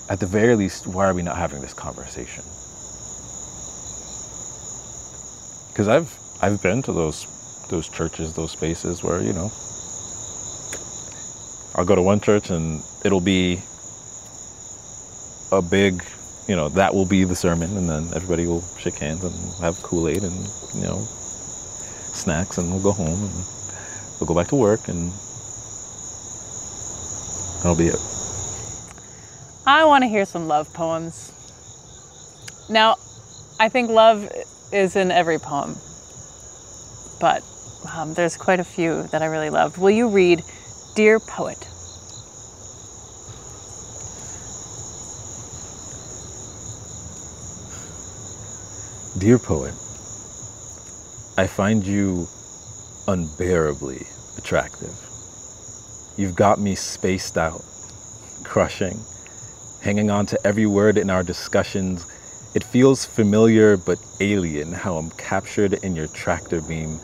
[0.10, 2.44] At the very least, why are we not having this conversation?
[5.70, 7.28] Because I've, I've been to those,
[7.70, 9.52] those churches, those spaces where, you know,
[11.76, 13.62] I'll go to one church and it'll be
[15.52, 16.04] a big
[16.48, 19.76] you know, that will be the sermon, and then everybody will shake hands and have
[19.84, 21.06] Kool Aid and, you know,
[22.14, 23.34] snacks, and we'll go home and
[24.20, 25.12] we'll go back to work, and
[27.58, 28.00] that'll be it.
[29.66, 31.34] I want to hear some love poems.
[32.70, 32.96] Now,
[33.60, 34.30] I think love
[34.72, 35.76] is in every poem,
[37.20, 37.44] but
[37.94, 39.78] um, there's quite a few that I really loved.
[39.78, 40.44] Will you read
[40.96, 41.58] Dear Poet?
[49.18, 49.74] Dear poet,
[51.40, 52.28] I find you
[53.08, 54.06] unbearably
[54.38, 55.07] attractive.
[56.18, 57.64] You've got me spaced out,
[58.44, 58.98] crushing,
[59.84, 62.08] hanging on to every word in our discussions.
[62.56, 67.00] It feels familiar but alien how I'm captured in your tractor beam,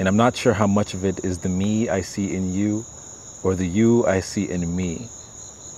[0.00, 2.84] and I'm not sure how much of it is the me I see in you
[3.44, 5.06] or the you I see in me.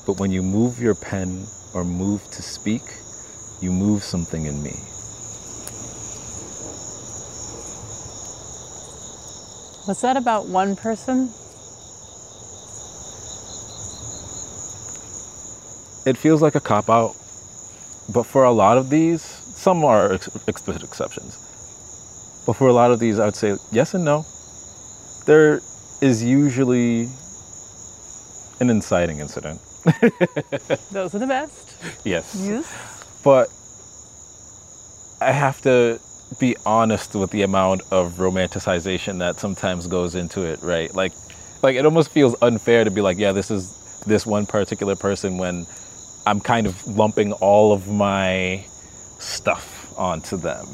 [0.06, 2.82] But when you move your pen or move to speak,
[3.60, 4.72] you move something in me.
[9.86, 11.30] Was that about one person?
[16.06, 17.14] It feels like a cop out,
[18.12, 21.38] but for a lot of these, some are ex- explicit exceptions.
[22.46, 24.24] But for a lot of these, I would say yes and no.
[25.26, 25.60] There
[26.00, 27.08] is usually
[28.60, 29.60] an inciting incident.
[30.90, 31.76] Those are the best.
[32.04, 32.34] Yes.
[32.38, 33.20] Yes.
[33.22, 33.48] But
[35.20, 36.00] I have to
[36.38, 40.94] be honest with the amount of romanticization that sometimes goes into it, right?
[40.94, 41.12] Like
[41.62, 45.36] like it almost feels unfair to be like, yeah, this is this one particular person
[45.36, 45.66] when
[46.26, 48.64] I'm kind of lumping all of my
[49.18, 50.66] stuff onto them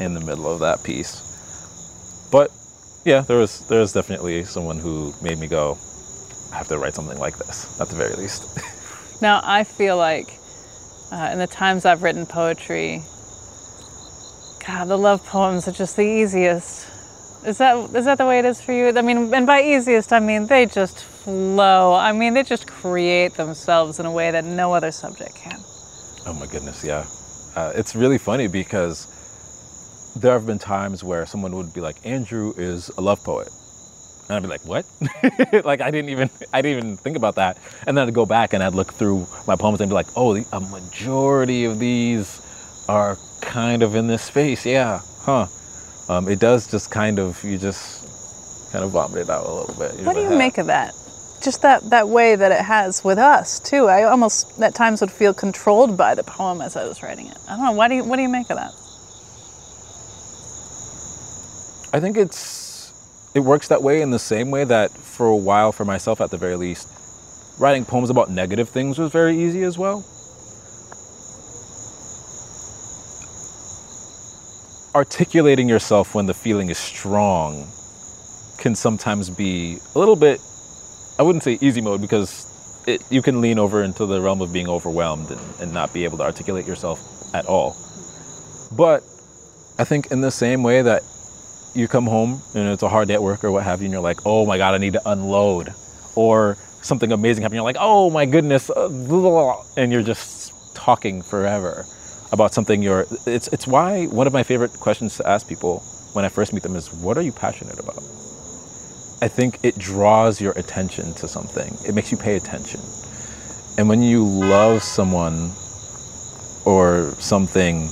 [0.00, 1.22] in the middle of that piece.
[2.30, 2.50] But
[3.04, 5.78] yeah, there was there was definitely someone who made me go,
[6.52, 8.58] I have to write something like this, at the very least.
[9.22, 10.26] Now, I feel like
[11.12, 13.04] uh, in the times I've written poetry,
[14.66, 16.88] God, the love poems are just the easiest.
[17.46, 18.88] Is that is that the way it is for you?
[18.88, 21.94] I mean, and by easiest, I mean they just flow.
[21.94, 25.58] I mean, they just create themselves in a way that no other subject can.
[26.26, 27.06] Oh my goodness, yeah.
[27.54, 29.06] Uh, it's really funny because
[30.16, 33.48] there have been times where someone would be like, Andrew is a love poet.
[34.28, 34.86] And I'd be like, what?
[35.64, 37.58] like I didn't even I didn't even think about that.
[37.86, 40.36] And then I'd go back and I'd look through my poems and be like, oh,
[40.52, 42.40] a majority of these
[42.88, 44.64] are kind of in this space.
[44.64, 45.46] Yeah, huh.
[46.08, 49.74] Um, it does just kind of you just kind of vomit it out a little
[49.74, 50.04] bit.
[50.04, 50.94] What do you make of that?
[51.42, 53.88] Just that that way that it has with us too.
[53.88, 57.36] I almost at times would feel controlled by the poem as I was writing it.
[57.48, 57.72] I don't know.
[57.72, 58.72] Why do you what do you make of that?
[61.92, 62.92] I think it's
[63.34, 66.30] it works that way in the same way that for a while for myself at
[66.30, 66.88] the very least
[67.58, 70.04] writing poems about negative things was very easy as well.
[74.94, 77.66] Articulating yourself when the feeling is strong
[78.58, 80.40] can sometimes be a little bit
[81.18, 82.46] I wouldn't say easy mode because
[82.86, 86.04] it, you can lean over into the realm of being overwhelmed and, and not be
[86.04, 87.00] able to articulate yourself
[87.34, 87.76] at all.
[88.76, 89.02] But
[89.78, 91.02] I think in the same way that
[91.74, 93.92] you come home and it's a hard day at work or what have you, and
[93.92, 95.74] you're like, oh my God, I need to unload.
[96.14, 100.02] Or something amazing happened, you're like, oh my goodness, uh, blah, blah, blah," and you're
[100.02, 101.86] just talking forever
[102.32, 103.06] about something you're.
[103.26, 105.80] It's, it's why one of my favorite questions to ask people
[106.12, 108.02] when I first meet them is, what are you passionate about?
[109.22, 112.80] I think it draws your attention to something, it makes you pay attention.
[113.78, 115.52] And when you love someone
[116.64, 117.88] or something,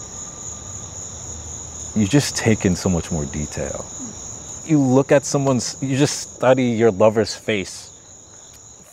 [1.94, 3.86] you just take in so much more detail.
[4.66, 7.86] You look at someone's, you just study your lover's face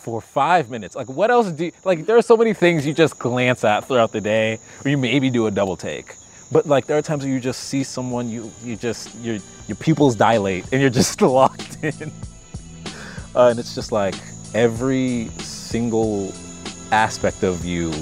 [0.00, 0.94] for five minutes.
[0.94, 3.84] Like, what else do you, like, there are so many things you just glance at
[3.84, 6.14] throughout the day, or you maybe do a double take.
[6.52, 9.76] But like, there are times where you just see someone, you, you just, your, your
[9.76, 12.12] pupils dilate and you're just locked in.
[13.38, 14.16] Uh, and it's just like
[14.52, 16.34] every single
[16.90, 17.92] aspect of you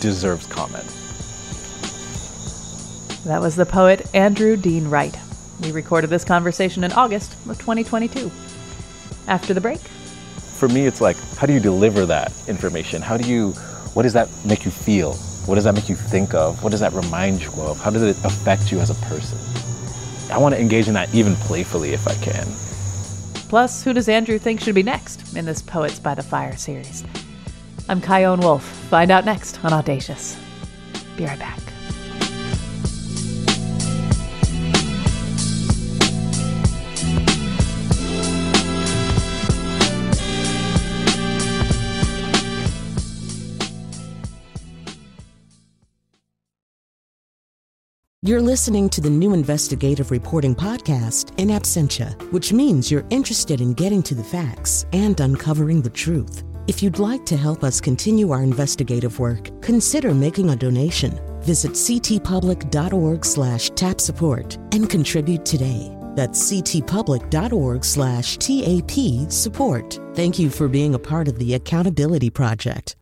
[0.00, 0.84] deserves comment.
[3.24, 5.16] That was the poet Andrew Dean Wright.
[5.62, 8.30] We recorded this conversation in August of 2022.
[9.28, 13.00] After the break, for me it's like how do you deliver that information?
[13.00, 13.52] How do you
[13.94, 15.14] what does that make you feel?
[15.46, 16.62] What does that make you think of?
[16.62, 17.80] What does that remind you of?
[17.80, 19.38] How does it affect you as a person?
[20.30, 22.46] I want to engage in that even playfully if i can
[23.48, 27.04] plus, who does Andrew think should be next in this Poets by the Fire series?
[27.88, 28.64] I'm Chion Wolf.
[28.64, 30.36] Find out next on Audacious.
[31.16, 31.65] Be right back.
[48.26, 53.72] You're listening to the new investigative reporting podcast, In Absentia, which means you're interested in
[53.72, 56.42] getting to the facts and uncovering the truth.
[56.66, 61.20] If you'd like to help us continue our investigative work, consider making a donation.
[61.42, 65.96] Visit ctpublic.org slash tap support and contribute today.
[66.16, 70.00] That's ctpublic.org slash TAP support.
[70.14, 72.96] Thank you for being a part of the Accountability Project.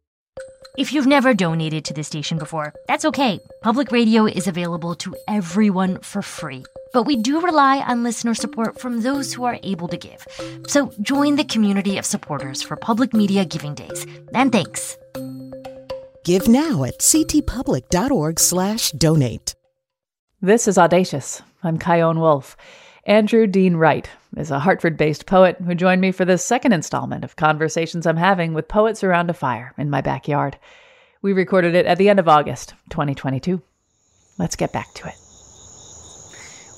[0.76, 3.38] If you've never donated to the station before, that's okay.
[3.62, 6.64] Public radio is available to everyone for free.
[6.92, 10.26] But we do rely on listener support from those who are able to give.
[10.66, 14.04] So join the community of supporters for Public Media Giving Days.
[14.34, 14.98] And thanks.
[16.24, 19.54] Give now at ctpublic.org slash donate.
[20.40, 21.40] This is Audacious.
[21.62, 22.56] I'm Chion Wolf.
[23.06, 27.24] Andrew Dean Wright is a Hartford based poet who joined me for this second installment
[27.24, 30.58] of conversations I'm having with poets around a fire in my backyard.
[31.22, 33.62] We recorded it at the end of August 2022.
[34.38, 35.14] Let's get back to it.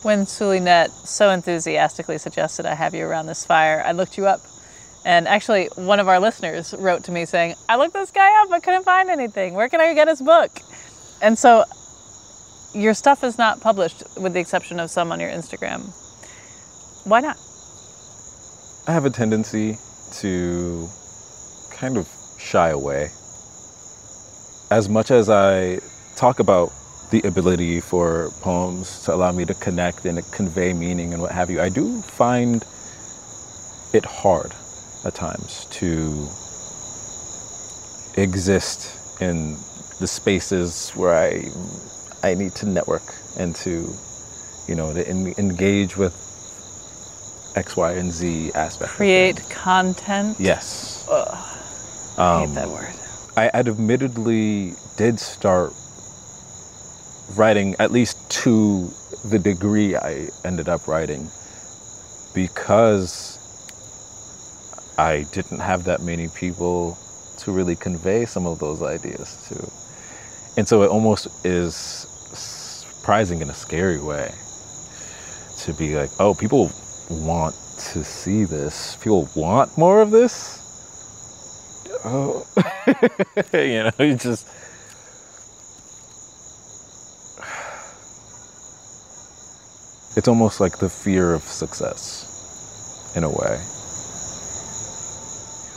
[0.03, 4.41] When Sulinet so enthusiastically suggested I have you around this fire, I looked you up
[5.07, 8.51] And actually, one of our listeners wrote to me saying, I looked this guy up,
[8.51, 9.55] but couldn't find anything.
[9.55, 10.51] Where can I get his book?
[11.23, 11.65] And so
[12.75, 15.93] your stuff is not published with the exception of some on your Instagram.
[17.07, 17.37] Why not?
[18.89, 19.79] I have a tendency
[20.21, 20.89] to
[21.73, 22.09] kind of
[22.39, 23.11] shy away.
[24.71, 25.81] As much as I
[26.15, 26.73] talk about
[27.11, 31.51] the ability for poems to allow me to connect and convey meaning and what have
[31.51, 32.65] you, I do find
[33.93, 34.53] it hard
[35.05, 36.29] at times to
[38.17, 39.57] exist in
[39.99, 41.43] the spaces where I
[42.23, 43.03] I need to network
[43.37, 43.89] and to
[44.69, 46.26] you know to en- engage with
[47.57, 48.93] X, Y, and Z aspect.
[48.93, 50.37] Create content.
[50.39, 51.07] Yes.
[51.11, 51.27] Ugh,
[52.19, 52.95] I hate Um, that word.
[53.37, 55.73] I admittedly did start
[57.35, 58.89] writing at least to
[59.25, 61.29] the degree I ended up writing
[62.35, 63.39] because
[64.99, 66.97] I didn't have that many people
[67.39, 69.71] to really convey some of those ideas to.
[70.59, 74.33] And so it almost is surprising in a scary way
[75.59, 76.71] to be like, oh, people
[77.11, 77.55] want
[77.93, 78.97] to see this.
[78.97, 80.63] People want more of this.
[82.05, 82.47] Oh,
[83.53, 84.47] you know, you just.
[90.17, 93.61] It's almost like the fear of success, in a way.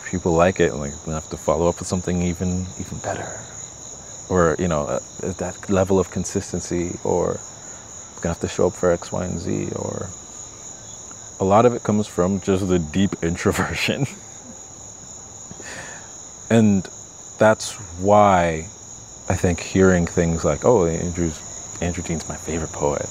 [0.10, 3.30] People like it, like they have to follow up with something even even better,
[4.30, 5.00] or you know, uh,
[5.38, 7.40] that level of consistency, or
[8.22, 10.10] gonna have to show up for X, Y, and Z, or
[11.40, 14.06] a lot of it comes from just the deep introversion.
[16.50, 16.88] and
[17.38, 18.68] that's why
[19.30, 21.40] I think hearing things like, oh, Andrew's,
[21.82, 23.06] Andrew Dean's my favorite poet,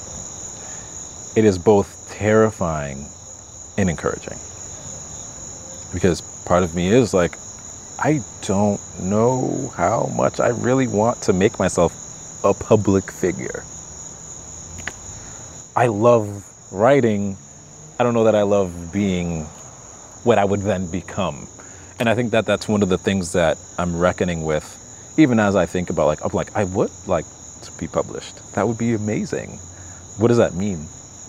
[1.36, 3.08] it is both terrifying
[3.78, 4.38] and encouraging.
[5.92, 7.36] Because part of me is like,
[7.98, 11.92] I don't know how much I really want to make myself
[12.44, 13.64] a public figure.
[15.74, 17.36] I love writing.
[18.00, 19.42] I don't know that I love being
[20.22, 21.48] what I would then become.
[21.98, 24.64] And I think that that's one of the things that I'm reckoning with,
[25.16, 27.24] even as I think about like, I'm like, I would like
[27.62, 28.54] to be published.
[28.54, 29.58] That would be amazing.
[30.18, 30.86] What does that mean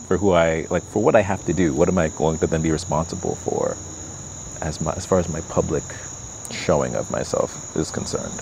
[0.08, 1.74] for who I like for what I have to do?
[1.74, 3.76] What am I going to then be responsible for
[4.62, 5.84] as my as far as my public
[6.52, 8.42] showing of myself is concerned?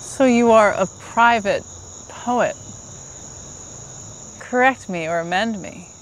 [0.00, 1.62] So you are a private
[2.08, 2.56] poet.
[4.40, 5.93] Correct me or amend me.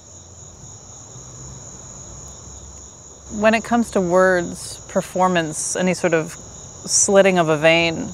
[3.32, 8.12] When it comes to words, performance, any sort of slitting of a vein,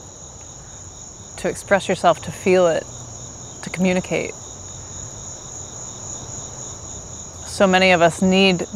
[1.39, 2.85] to express yourself, to feel it,
[3.63, 4.33] to communicate.
[7.47, 8.67] So many of us need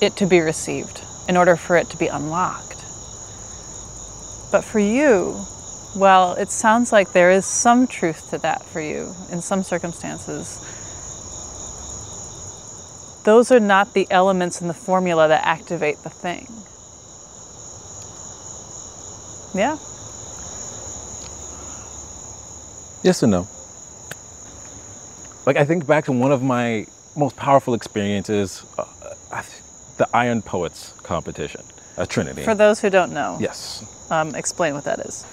[0.00, 2.76] it to be received in order for it to be unlocked.
[4.52, 5.44] But for you,
[5.96, 10.64] well, it sounds like there is some truth to that for you in some circumstances.
[13.24, 16.46] Those are not the elements in the formula that activate the thing.
[19.54, 19.76] Yeah?
[23.02, 23.48] Yes and no.
[25.46, 28.84] Like I think back to one of my most powerful experiences, uh,
[29.96, 31.62] the Iron Poets competition
[31.98, 32.42] at Trinity.
[32.42, 35.26] For those who don't know, yes, um, explain what that is.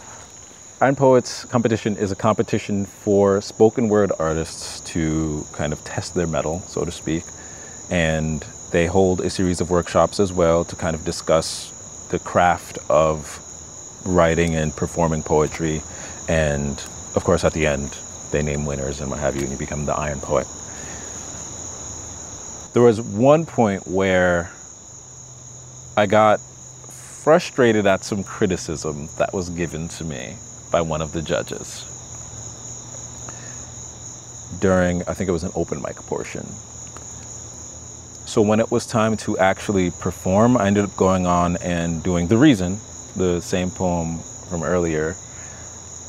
[0.82, 6.28] Iron Poets competition is a competition for spoken word artists to kind of test their
[6.28, 7.24] mettle, so to speak.
[7.90, 11.72] And they hold a series of workshops as well to kind of discuss
[12.10, 13.40] the craft of
[14.06, 15.82] writing and performing poetry.
[16.28, 16.82] And
[17.16, 17.98] of course, at the end,
[18.32, 20.48] they name winners and what have you, and you become the Iron Poet.
[22.74, 24.52] There was one point where
[25.96, 30.36] I got frustrated at some criticism that was given to me
[30.72, 31.86] by one of the judges
[34.60, 36.46] during, I think it was an open mic portion.
[38.38, 42.28] So when it was time to actually perform, I ended up going on and doing
[42.28, 42.78] The Reason,
[43.16, 45.16] the same poem from earlier.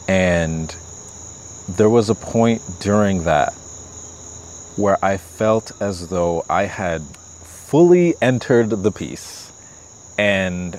[0.09, 0.69] And
[1.71, 3.55] there was a point during that
[4.77, 9.51] where I felt as though I had fully entered the piece
[10.19, 10.79] and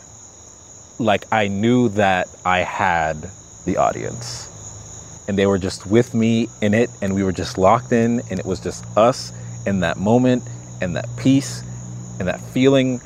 [1.00, 3.28] like I knew that I had
[3.66, 5.26] the audience.
[5.28, 8.38] And they were just with me in it, and we were just locked in, and
[8.38, 9.34] it was just us
[9.66, 10.44] in that moment,
[10.82, 11.62] and that peace,
[12.20, 13.02] and that feeling.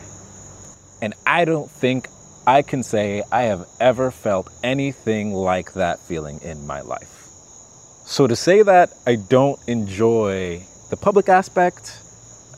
[1.01, 2.07] And I don't think
[2.45, 7.09] I can say I have ever felt anything like that feeling in my life.
[8.05, 11.99] So to say that I don't enjoy the public aspect,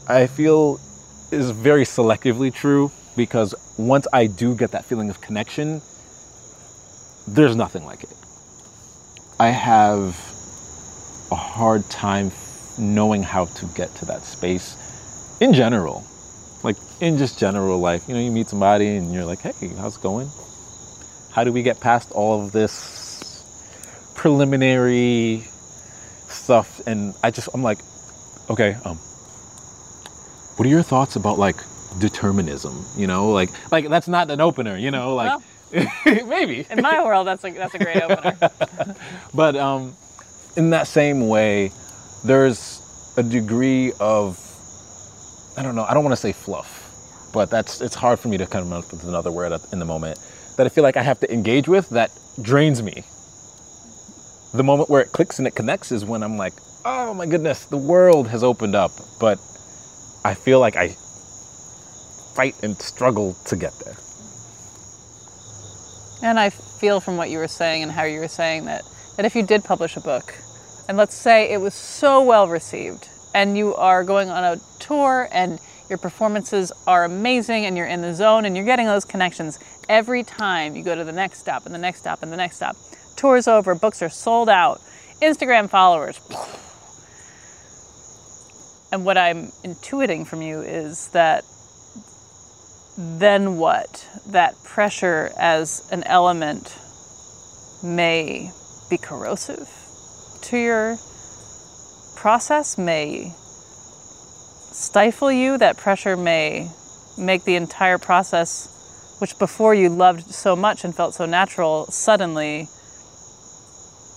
[0.07, 0.79] I feel
[1.31, 5.81] is very selectively true because once I do get that feeling of connection,
[7.27, 8.13] there's nothing like it.
[9.39, 10.15] I have
[11.31, 12.31] a hard time
[12.77, 14.77] knowing how to get to that space
[15.39, 16.03] in general.
[16.63, 19.97] Like in just general life, you know, you meet somebody and you're like, hey, how's
[19.97, 20.29] it going?
[21.31, 23.43] How do we get past all of this
[24.15, 25.43] preliminary
[26.27, 26.81] stuff?
[26.87, 27.79] And I just, I'm like,
[28.49, 28.97] okay, um,
[30.57, 31.57] what are your thoughts about like
[31.99, 32.85] determinism?
[32.97, 35.41] You know, like, like that's not an opener, you know, like
[36.05, 36.65] maybe.
[36.69, 38.37] In my world, that's a that's a great opener.
[39.33, 39.95] But um,
[40.55, 41.71] in that same way,
[42.23, 42.81] there's
[43.17, 44.39] a degree of
[45.57, 45.85] I don't know.
[45.85, 48.91] I don't want to say fluff, but that's it's hard for me to come up
[48.91, 50.19] with another word in the moment
[50.57, 53.03] that I feel like I have to engage with that drains me.
[54.53, 56.53] The moment where it clicks and it connects is when I'm like,
[56.85, 59.39] oh my goodness, the world has opened up, but
[60.23, 60.95] I feel like I
[62.35, 63.95] fight and struggle to get there.
[66.21, 68.83] And I feel from what you were saying and how you were saying that
[69.15, 70.35] that if you did publish a book,
[70.87, 75.27] and let's say it was so well received, and you are going on a tour
[75.33, 75.59] and
[75.89, 79.59] your performances are amazing and you're in the zone and you're getting those connections
[79.89, 82.55] every time you go to the next stop and the next stop and the next
[82.55, 82.77] stop.
[83.17, 84.79] Tour's over, books are sold out,
[85.21, 86.17] Instagram followers.
[88.93, 91.43] And what I'm intuiting from you is that
[92.97, 94.07] then what?
[94.27, 96.73] That pressure as an element
[97.83, 98.49] may
[98.89, 99.69] be corrosive
[100.43, 100.97] to your
[102.25, 103.31] process, may
[104.71, 105.59] stifle you.
[105.59, 106.71] That pressure may
[107.19, 112.67] make the entire process, which before you loved so much and felt so natural, suddenly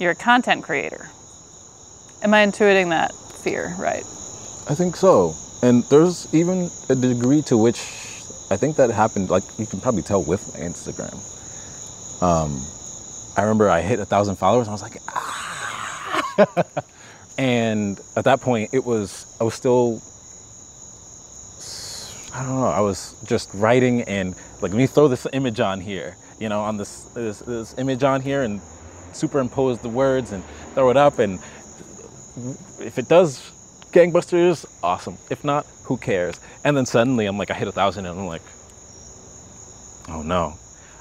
[0.01, 1.11] you're a content creator.
[2.23, 3.13] Am I intuiting that
[3.45, 4.05] fear right?
[4.71, 5.35] I think so.
[5.63, 7.81] And there's even a degree to which
[8.51, 11.13] I think that happened, like you can probably tell with Instagram.
[12.23, 12.59] Um,
[13.37, 16.65] I remember I hit a thousand followers and I was like, ah.
[17.39, 20.03] and at that point, it was, I was still,
[22.35, 25.81] I don't know, I was just writing and like, let me throw this image on
[25.81, 28.61] here, you know, on this, this, this image on here and
[29.13, 30.43] superimpose the words and
[30.75, 31.21] throw it up.
[31.21, 31.39] And
[32.81, 33.39] if it does
[33.93, 35.17] gangbusters, awesome.
[35.31, 36.41] If not, who cares?
[36.65, 38.43] And then suddenly I'm like, I hit a thousand and I'm like,
[40.09, 40.55] oh no.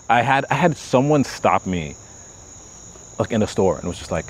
[0.08, 1.96] I had I had someone stop me
[3.20, 4.26] like in a store and was just like,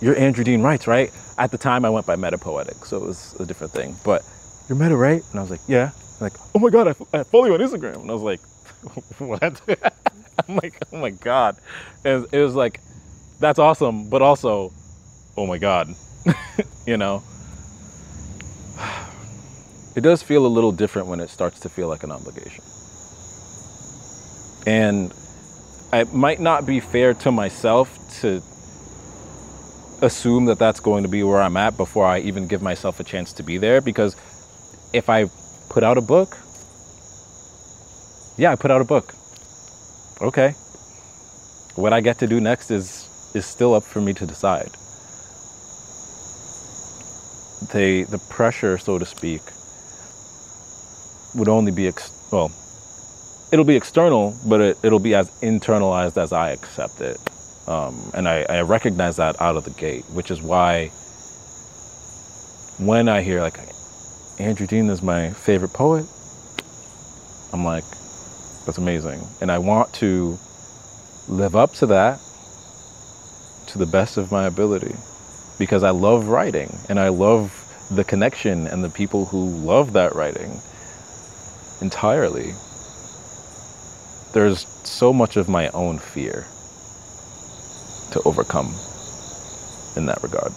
[0.00, 1.12] You're Andrew Dean Wrights, right?
[1.36, 3.96] At the time I went by Metapoetic, so it was a different thing.
[4.04, 4.22] But
[4.68, 5.22] you're Meta, right?
[5.30, 5.90] And I was like, Yeah.
[6.20, 8.02] Like, oh my god, I, I follow you on Instagram.
[8.02, 8.40] And I was like,
[9.18, 9.60] What?
[10.48, 11.56] I'm like, oh my god.
[12.04, 12.80] And it was like,
[13.40, 14.72] that's awesome, but also,
[15.36, 15.88] oh my god.
[16.86, 17.22] you know?
[19.96, 22.64] it does feel a little different when it starts to feel like an obligation.
[24.66, 25.12] And
[25.92, 28.42] it might not be fair to myself to
[30.02, 33.04] assume that that's going to be where I'm at before I even give myself a
[33.04, 34.16] chance to be there because
[34.92, 35.26] if I
[35.68, 36.36] put out a book,
[38.38, 39.14] yeah, I put out a book.
[40.20, 40.50] Okay.
[41.76, 44.70] What I get to do next is is still up for me to decide.
[47.72, 49.42] The the pressure, so to speak,
[51.34, 52.50] would only be ex- well
[53.52, 57.29] it'll be external but it, it'll be as internalized as i accept it
[57.70, 60.88] um, and I, I recognize that out of the gate which is why
[62.78, 63.58] when i hear like
[64.38, 66.06] andrew dean is my favorite poet
[67.52, 67.84] i'm like
[68.66, 70.38] that's amazing and i want to
[71.28, 72.18] live up to that
[73.68, 74.94] to the best of my ability
[75.58, 77.52] because i love writing and i love
[77.90, 80.60] the connection and the people who love that writing
[81.80, 82.54] entirely.
[84.32, 86.46] There's so much of my own fear
[88.12, 88.74] to overcome
[89.96, 90.52] in that regard.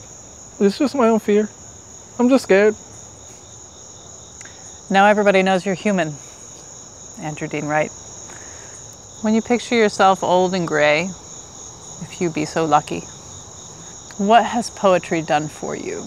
[0.59, 1.49] It's just my own fear.
[2.19, 2.75] I'm just scared.
[4.89, 6.13] Now everybody knows you're human.
[7.19, 7.91] Andrew Dean Wright.
[9.21, 11.09] When you picture yourself old and gray,
[12.01, 13.01] if you be so lucky,
[14.17, 16.01] what has poetry done for you?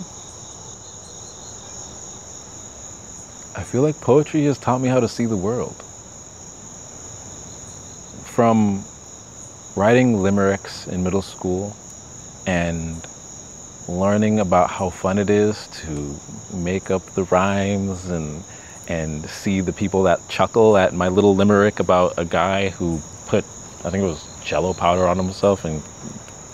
[3.56, 5.82] I feel like poetry has taught me how to see the world.
[8.26, 8.84] From
[9.76, 11.76] writing limericks in middle school
[12.46, 13.06] and
[13.88, 16.16] learning about how fun it is to
[16.56, 18.42] make up the rhymes and
[18.88, 23.44] and see the people that chuckle at my little limerick about a guy who put
[23.84, 25.82] I think it was jello powder on himself and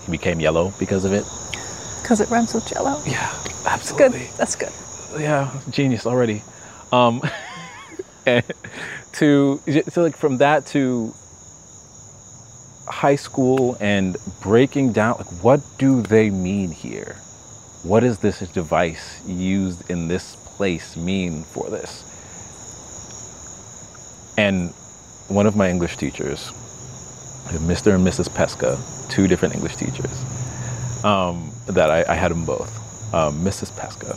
[0.05, 1.25] he became yellow because of it.
[2.03, 3.01] Because it rhymes with jello.
[3.07, 3.33] Yeah,
[3.65, 4.29] absolutely.
[4.37, 4.69] That's good.
[4.69, 5.23] That's good.
[5.23, 6.43] Yeah, genius already.
[6.91, 7.23] Um,
[8.27, 8.45] and
[9.13, 11.15] to, so like from that to
[12.87, 17.17] high school and breaking down like what do they mean here?
[17.83, 22.09] What does this device used in this place mean for this?
[24.39, 24.71] And
[25.29, 26.53] one of my English teachers,
[27.67, 27.95] Mr.
[27.95, 28.33] and Mrs.
[28.35, 28.79] Pesca,
[29.09, 32.71] two different English teachers, um, that I, I, had them both.
[33.13, 33.77] Um, Mrs.
[33.77, 34.17] Pesca,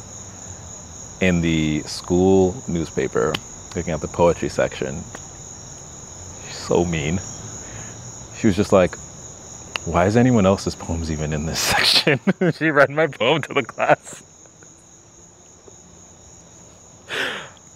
[1.26, 3.34] in the school newspaper,
[3.74, 5.04] picking up the poetry section,
[6.48, 7.20] she's so mean.
[8.38, 8.96] She was just like,
[9.86, 12.20] why is anyone else's poems even in this section?
[12.58, 14.24] she read my poem to the class.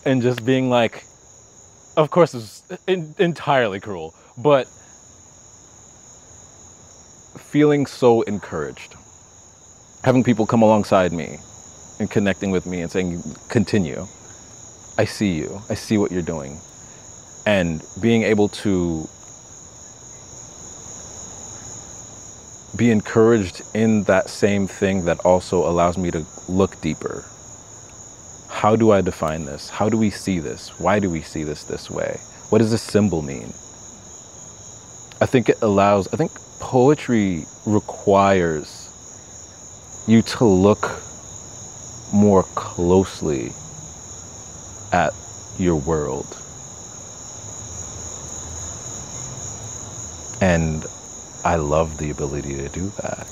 [0.06, 1.04] and just being like,
[1.98, 4.68] of course, it's entirely cruel, but
[7.38, 8.96] feeling so encouraged.
[10.04, 11.38] Having people come alongside me
[12.00, 14.08] and connecting with me and saying, continue.
[14.98, 15.62] I see you.
[15.70, 16.60] I see what you're doing.
[17.46, 19.08] And being able to
[22.80, 27.26] be encouraged in that same thing that also allows me to look deeper.
[28.48, 29.70] How do I define this?
[29.70, 30.70] How do we see this?
[30.80, 32.18] Why do we see this this way?
[32.50, 33.48] What does this symbol mean?
[35.20, 38.86] I think it allows, I think poetry requires
[40.08, 41.02] you to look
[42.14, 43.52] more closely
[44.94, 45.12] at
[45.58, 46.28] your world.
[50.42, 50.86] And
[51.44, 53.28] I love the ability to do that.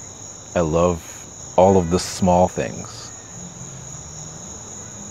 [0.55, 1.03] I love
[1.57, 3.11] all of the small things.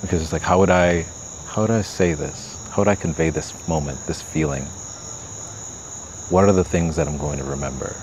[0.00, 1.02] Because it's like, how would I,
[1.46, 2.56] how would I say this?
[2.70, 4.62] How would I convey this moment, this feeling?
[6.30, 7.94] What are the things that I'm going to remember?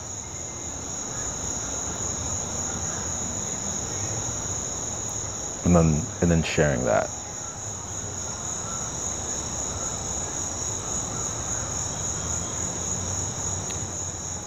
[5.65, 7.09] And then, and then sharing that.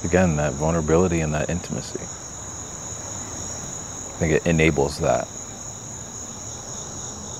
[0.05, 2.01] Again, that vulnerability and that intimacy.
[2.01, 2.07] I
[4.19, 5.29] think it enables that.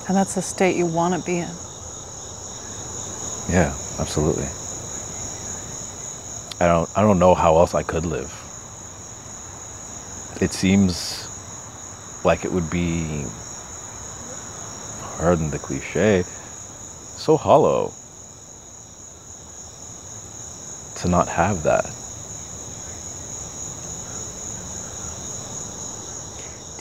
[0.07, 1.49] And that's a state you want to be in.
[3.49, 4.47] Yeah, absolutely.
[6.59, 8.31] I don't I don't know how else I could live.
[10.41, 11.27] It seems
[12.23, 13.25] like it would be
[15.17, 17.91] pardon the cliche, so hollow
[20.97, 21.85] to not have that.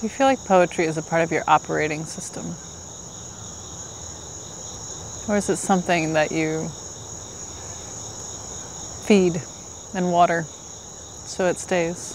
[0.06, 2.54] You feel like poetry is a part of your operating system?
[5.28, 6.68] Or is it something that you
[9.04, 9.42] feed
[9.94, 10.44] and water
[11.24, 12.14] so it stays?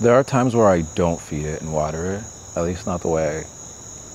[0.00, 2.24] There are times where I don't feed it and water it,
[2.56, 3.42] at least not the way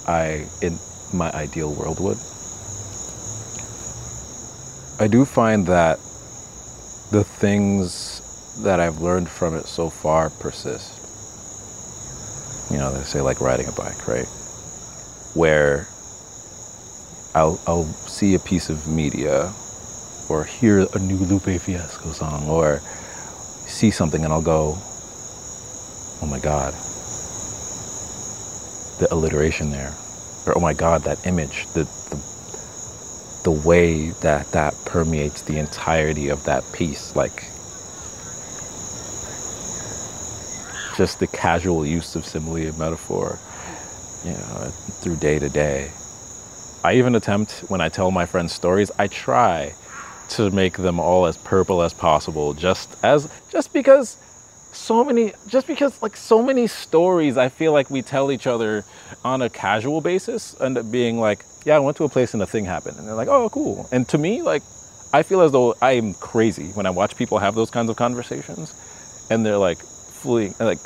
[0.07, 0.79] I, in
[1.11, 2.17] my ideal world, would.
[4.97, 5.97] I do find that
[7.11, 8.21] the things
[8.63, 11.01] that I've learned from it so far persist.
[12.71, 14.27] You know, they say like riding a bike, right?
[15.33, 15.87] Where
[17.35, 19.51] I'll, I'll see a piece of media
[20.29, 22.79] or hear a new Lupe Fiasco song or
[23.67, 24.77] see something and I'll go,
[26.21, 26.73] oh my God,
[28.99, 29.93] the alliteration there.
[30.47, 32.34] Or oh my God, that image, the, the
[33.45, 37.43] the way that that permeates the entirety of that piece like
[40.97, 43.37] just the casual use of simile and metaphor
[44.25, 44.71] you know
[45.01, 45.91] through day to day.
[46.83, 49.73] I even attempt when i tell my friends stories i try
[50.29, 54.17] to make them all as purple as possible just as just because
[54.71, 58.83] so many just because like so many stories i feel like we tell each other
[59.23, 62.43] on a casual basis end up being like yeah, I went to a place and
[62.43, 62.97] a thing happened.
[62.97, 63.89] And they're like, oh, cool.
[63.91, 64.61] And to me, like,
[65.11, 67.95] I feel as though I am crazy when I watch people have those kinds of
[67.95, 68.74] conversations
[69.30, 70.80] and they're like fully, like,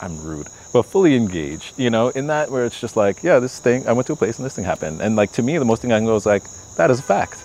[0.00, 3.58] I'm rude, but fully engaged, you know, in that where it's just like, yeah, this
[3.58, 5.00] thing, I went to a place and this thing happened.
[5.00, 6.44] And like, to me, the most thing I can go is like,
[6.76, 7.42] that is a fact,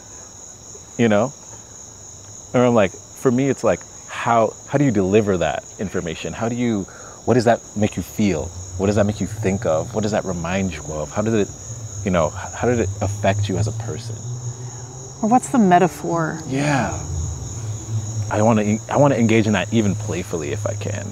[0.99, 1.33] you know?
[2.53, 6.33] Or I'm like, for me, it's like, how, how do you deliver that information?
[6.33, 6.83] How do you,
[7.25, 8.45] what does that make you feel?
[8.77, 9.95] What does that make you think of?
[9.95, 11.09] What does that remind you of?
[11.11, 11.47] How does it
[12.07, 14.17] you know, how did it affect you as a person?
[15.21, 16.41] Or what's the metaphor?
[16.47, 16.99] Yeah.
[18.31, 21.07] I want to I want to engage in that even playfully if I can.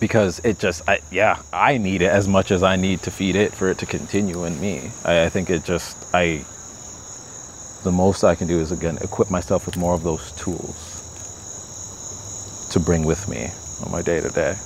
[0.00, 3.36] Because it just I yeah, I need it as much as I need to feed
[3.36, 4.92] it for it to continue in me.
[5.04, 6.46] I, I think it just I
[7.84, 11.00] the most I can do is again equip myself with more of those tools.
[12.70, 13.48] to bring with me
[13.84, 14.56] on my day to day.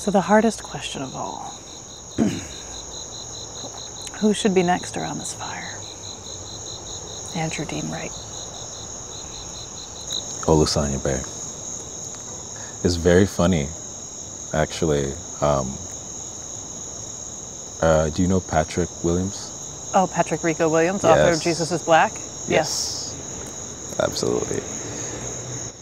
[0.00, 1.52] So, the hardest question of all
[4.20, 5.76] who should be next around this fire?
[7.36, 8.10] Andrew Dean Wright.
[10.48, 11.20] Olusanya Bay.
[12.82, 13.68] It's very funny,
[14.54, 15.12] actually.
[15.42, 15.76] Um,
[17.82, 19.50] uh, do you know Patrick Williams?
[19.94, 22.12] Oh, Patrick Rico Williams, author of Jesus is Black?
[22.48, 23.14] Yes.
[24.02, 24.62] Absolutely.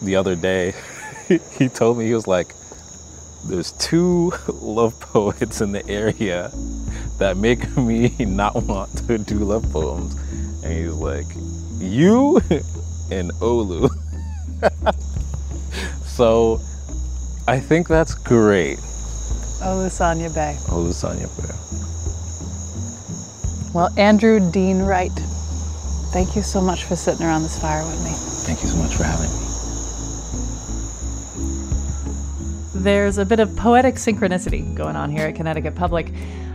[0.05, 0.73] The other day,
[1.57, 2.53] he told me, he was like,
[3.45, 6.51] there's two love poets in the area
[7.17, 10.15] that make me not want to do love poems.
[10.63, 11.25] And he's like,
[11.79, 12.37] you
[13.11, 13.89] and Olu.
[16.05, 16.59] so
[17.47, 18.77] I think that's great.
[19.59, 20.55] Olusanya Bay.
[20.67, 21.55] Olusanya Bay.
[23.73, 25.11] Well, Andrew Dean Wright,
[26.11, 28.11] thank you so much for sitting around this fire with me.
[28.45, 29.48] Thank you so much for having me.
[32.79, 36.13] There's a bit of poetic synchronicity going on here at Connecticut Public.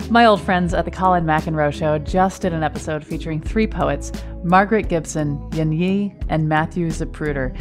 [0.08, 4.10] My old friends at the Colin McEnroe Show just did an episode featuring three poets
[4.42, 7.54] Margaret Gibson, Yin Yi, and Matthew Zapruder.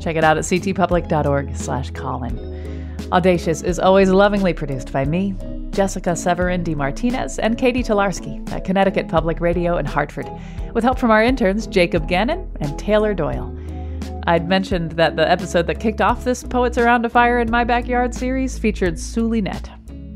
[0.00, 2.98] Check it out at ctpublic.org slash Colin.
[3.12, 5.36] Audacious is always lovingly produced by me,
[5.70, 6.74] Jessica Severin D.
[6.74, 10.28] Martinez, and Catie Talarski at Connecticut Public Radio in Hartford,
[10.74, 13.56] with help from our interns Jacob Gannon and Taylor Doyle.
[14.28, 17.64] I'd mentioned that the episode that kicked off this Poets Around a Fire in My
[17.64, 19.70] Backyard series featured Suli Net.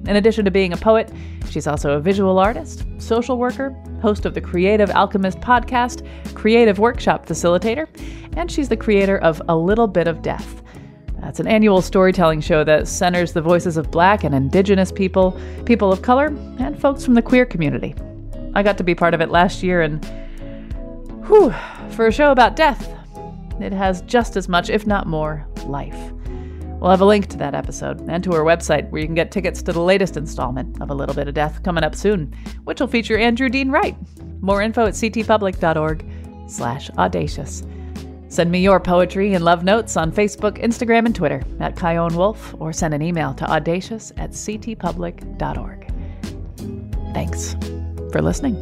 [0.07, 1.11] In addition to being a poet,
[1.49, 3.71] she's also a visual artist, social worker,
[4.03, 7.89] host of the Creative Alchemist podcast, creative workshop facilitator,
[8.37, 10.63] and she's the creator of A Little Bit of Death.
[11.23, 15.91] That's an annual storytelling show that centers the voices of Black and Indigenous people, people
[15.91, 16.27] of color,
[16.59, 17.95] and folks from the queer community.
[18.53, 20.05] I got to be part of it last year, and
[21.29, 21.55] whew,
[21.93, 22.92] for a show about death,
[23.63, 26.13] it has just as much, if not more, life.
[26.81, 29.31] We'll have a link to that episode and to her website where you can get
[29.31, 32.35] tickets to the latest installment of A Little Bit of Death coming up soon,
[32.65, 33.97] which will feature Andrew Dean Wright.
[34.41, 36.05] More info at ctpublic.org
[36.49, 37.63] slash audacious.
[38.27, 42.55] Send me your poetry and love notes on Facebook, Instagram, and Twitter at Chion Wolf,
[42.59, 45.87] or send an email to audacious at ctpublic.org.
[47.15, 47.57] Thanks
[48.11, 48.57] for listening.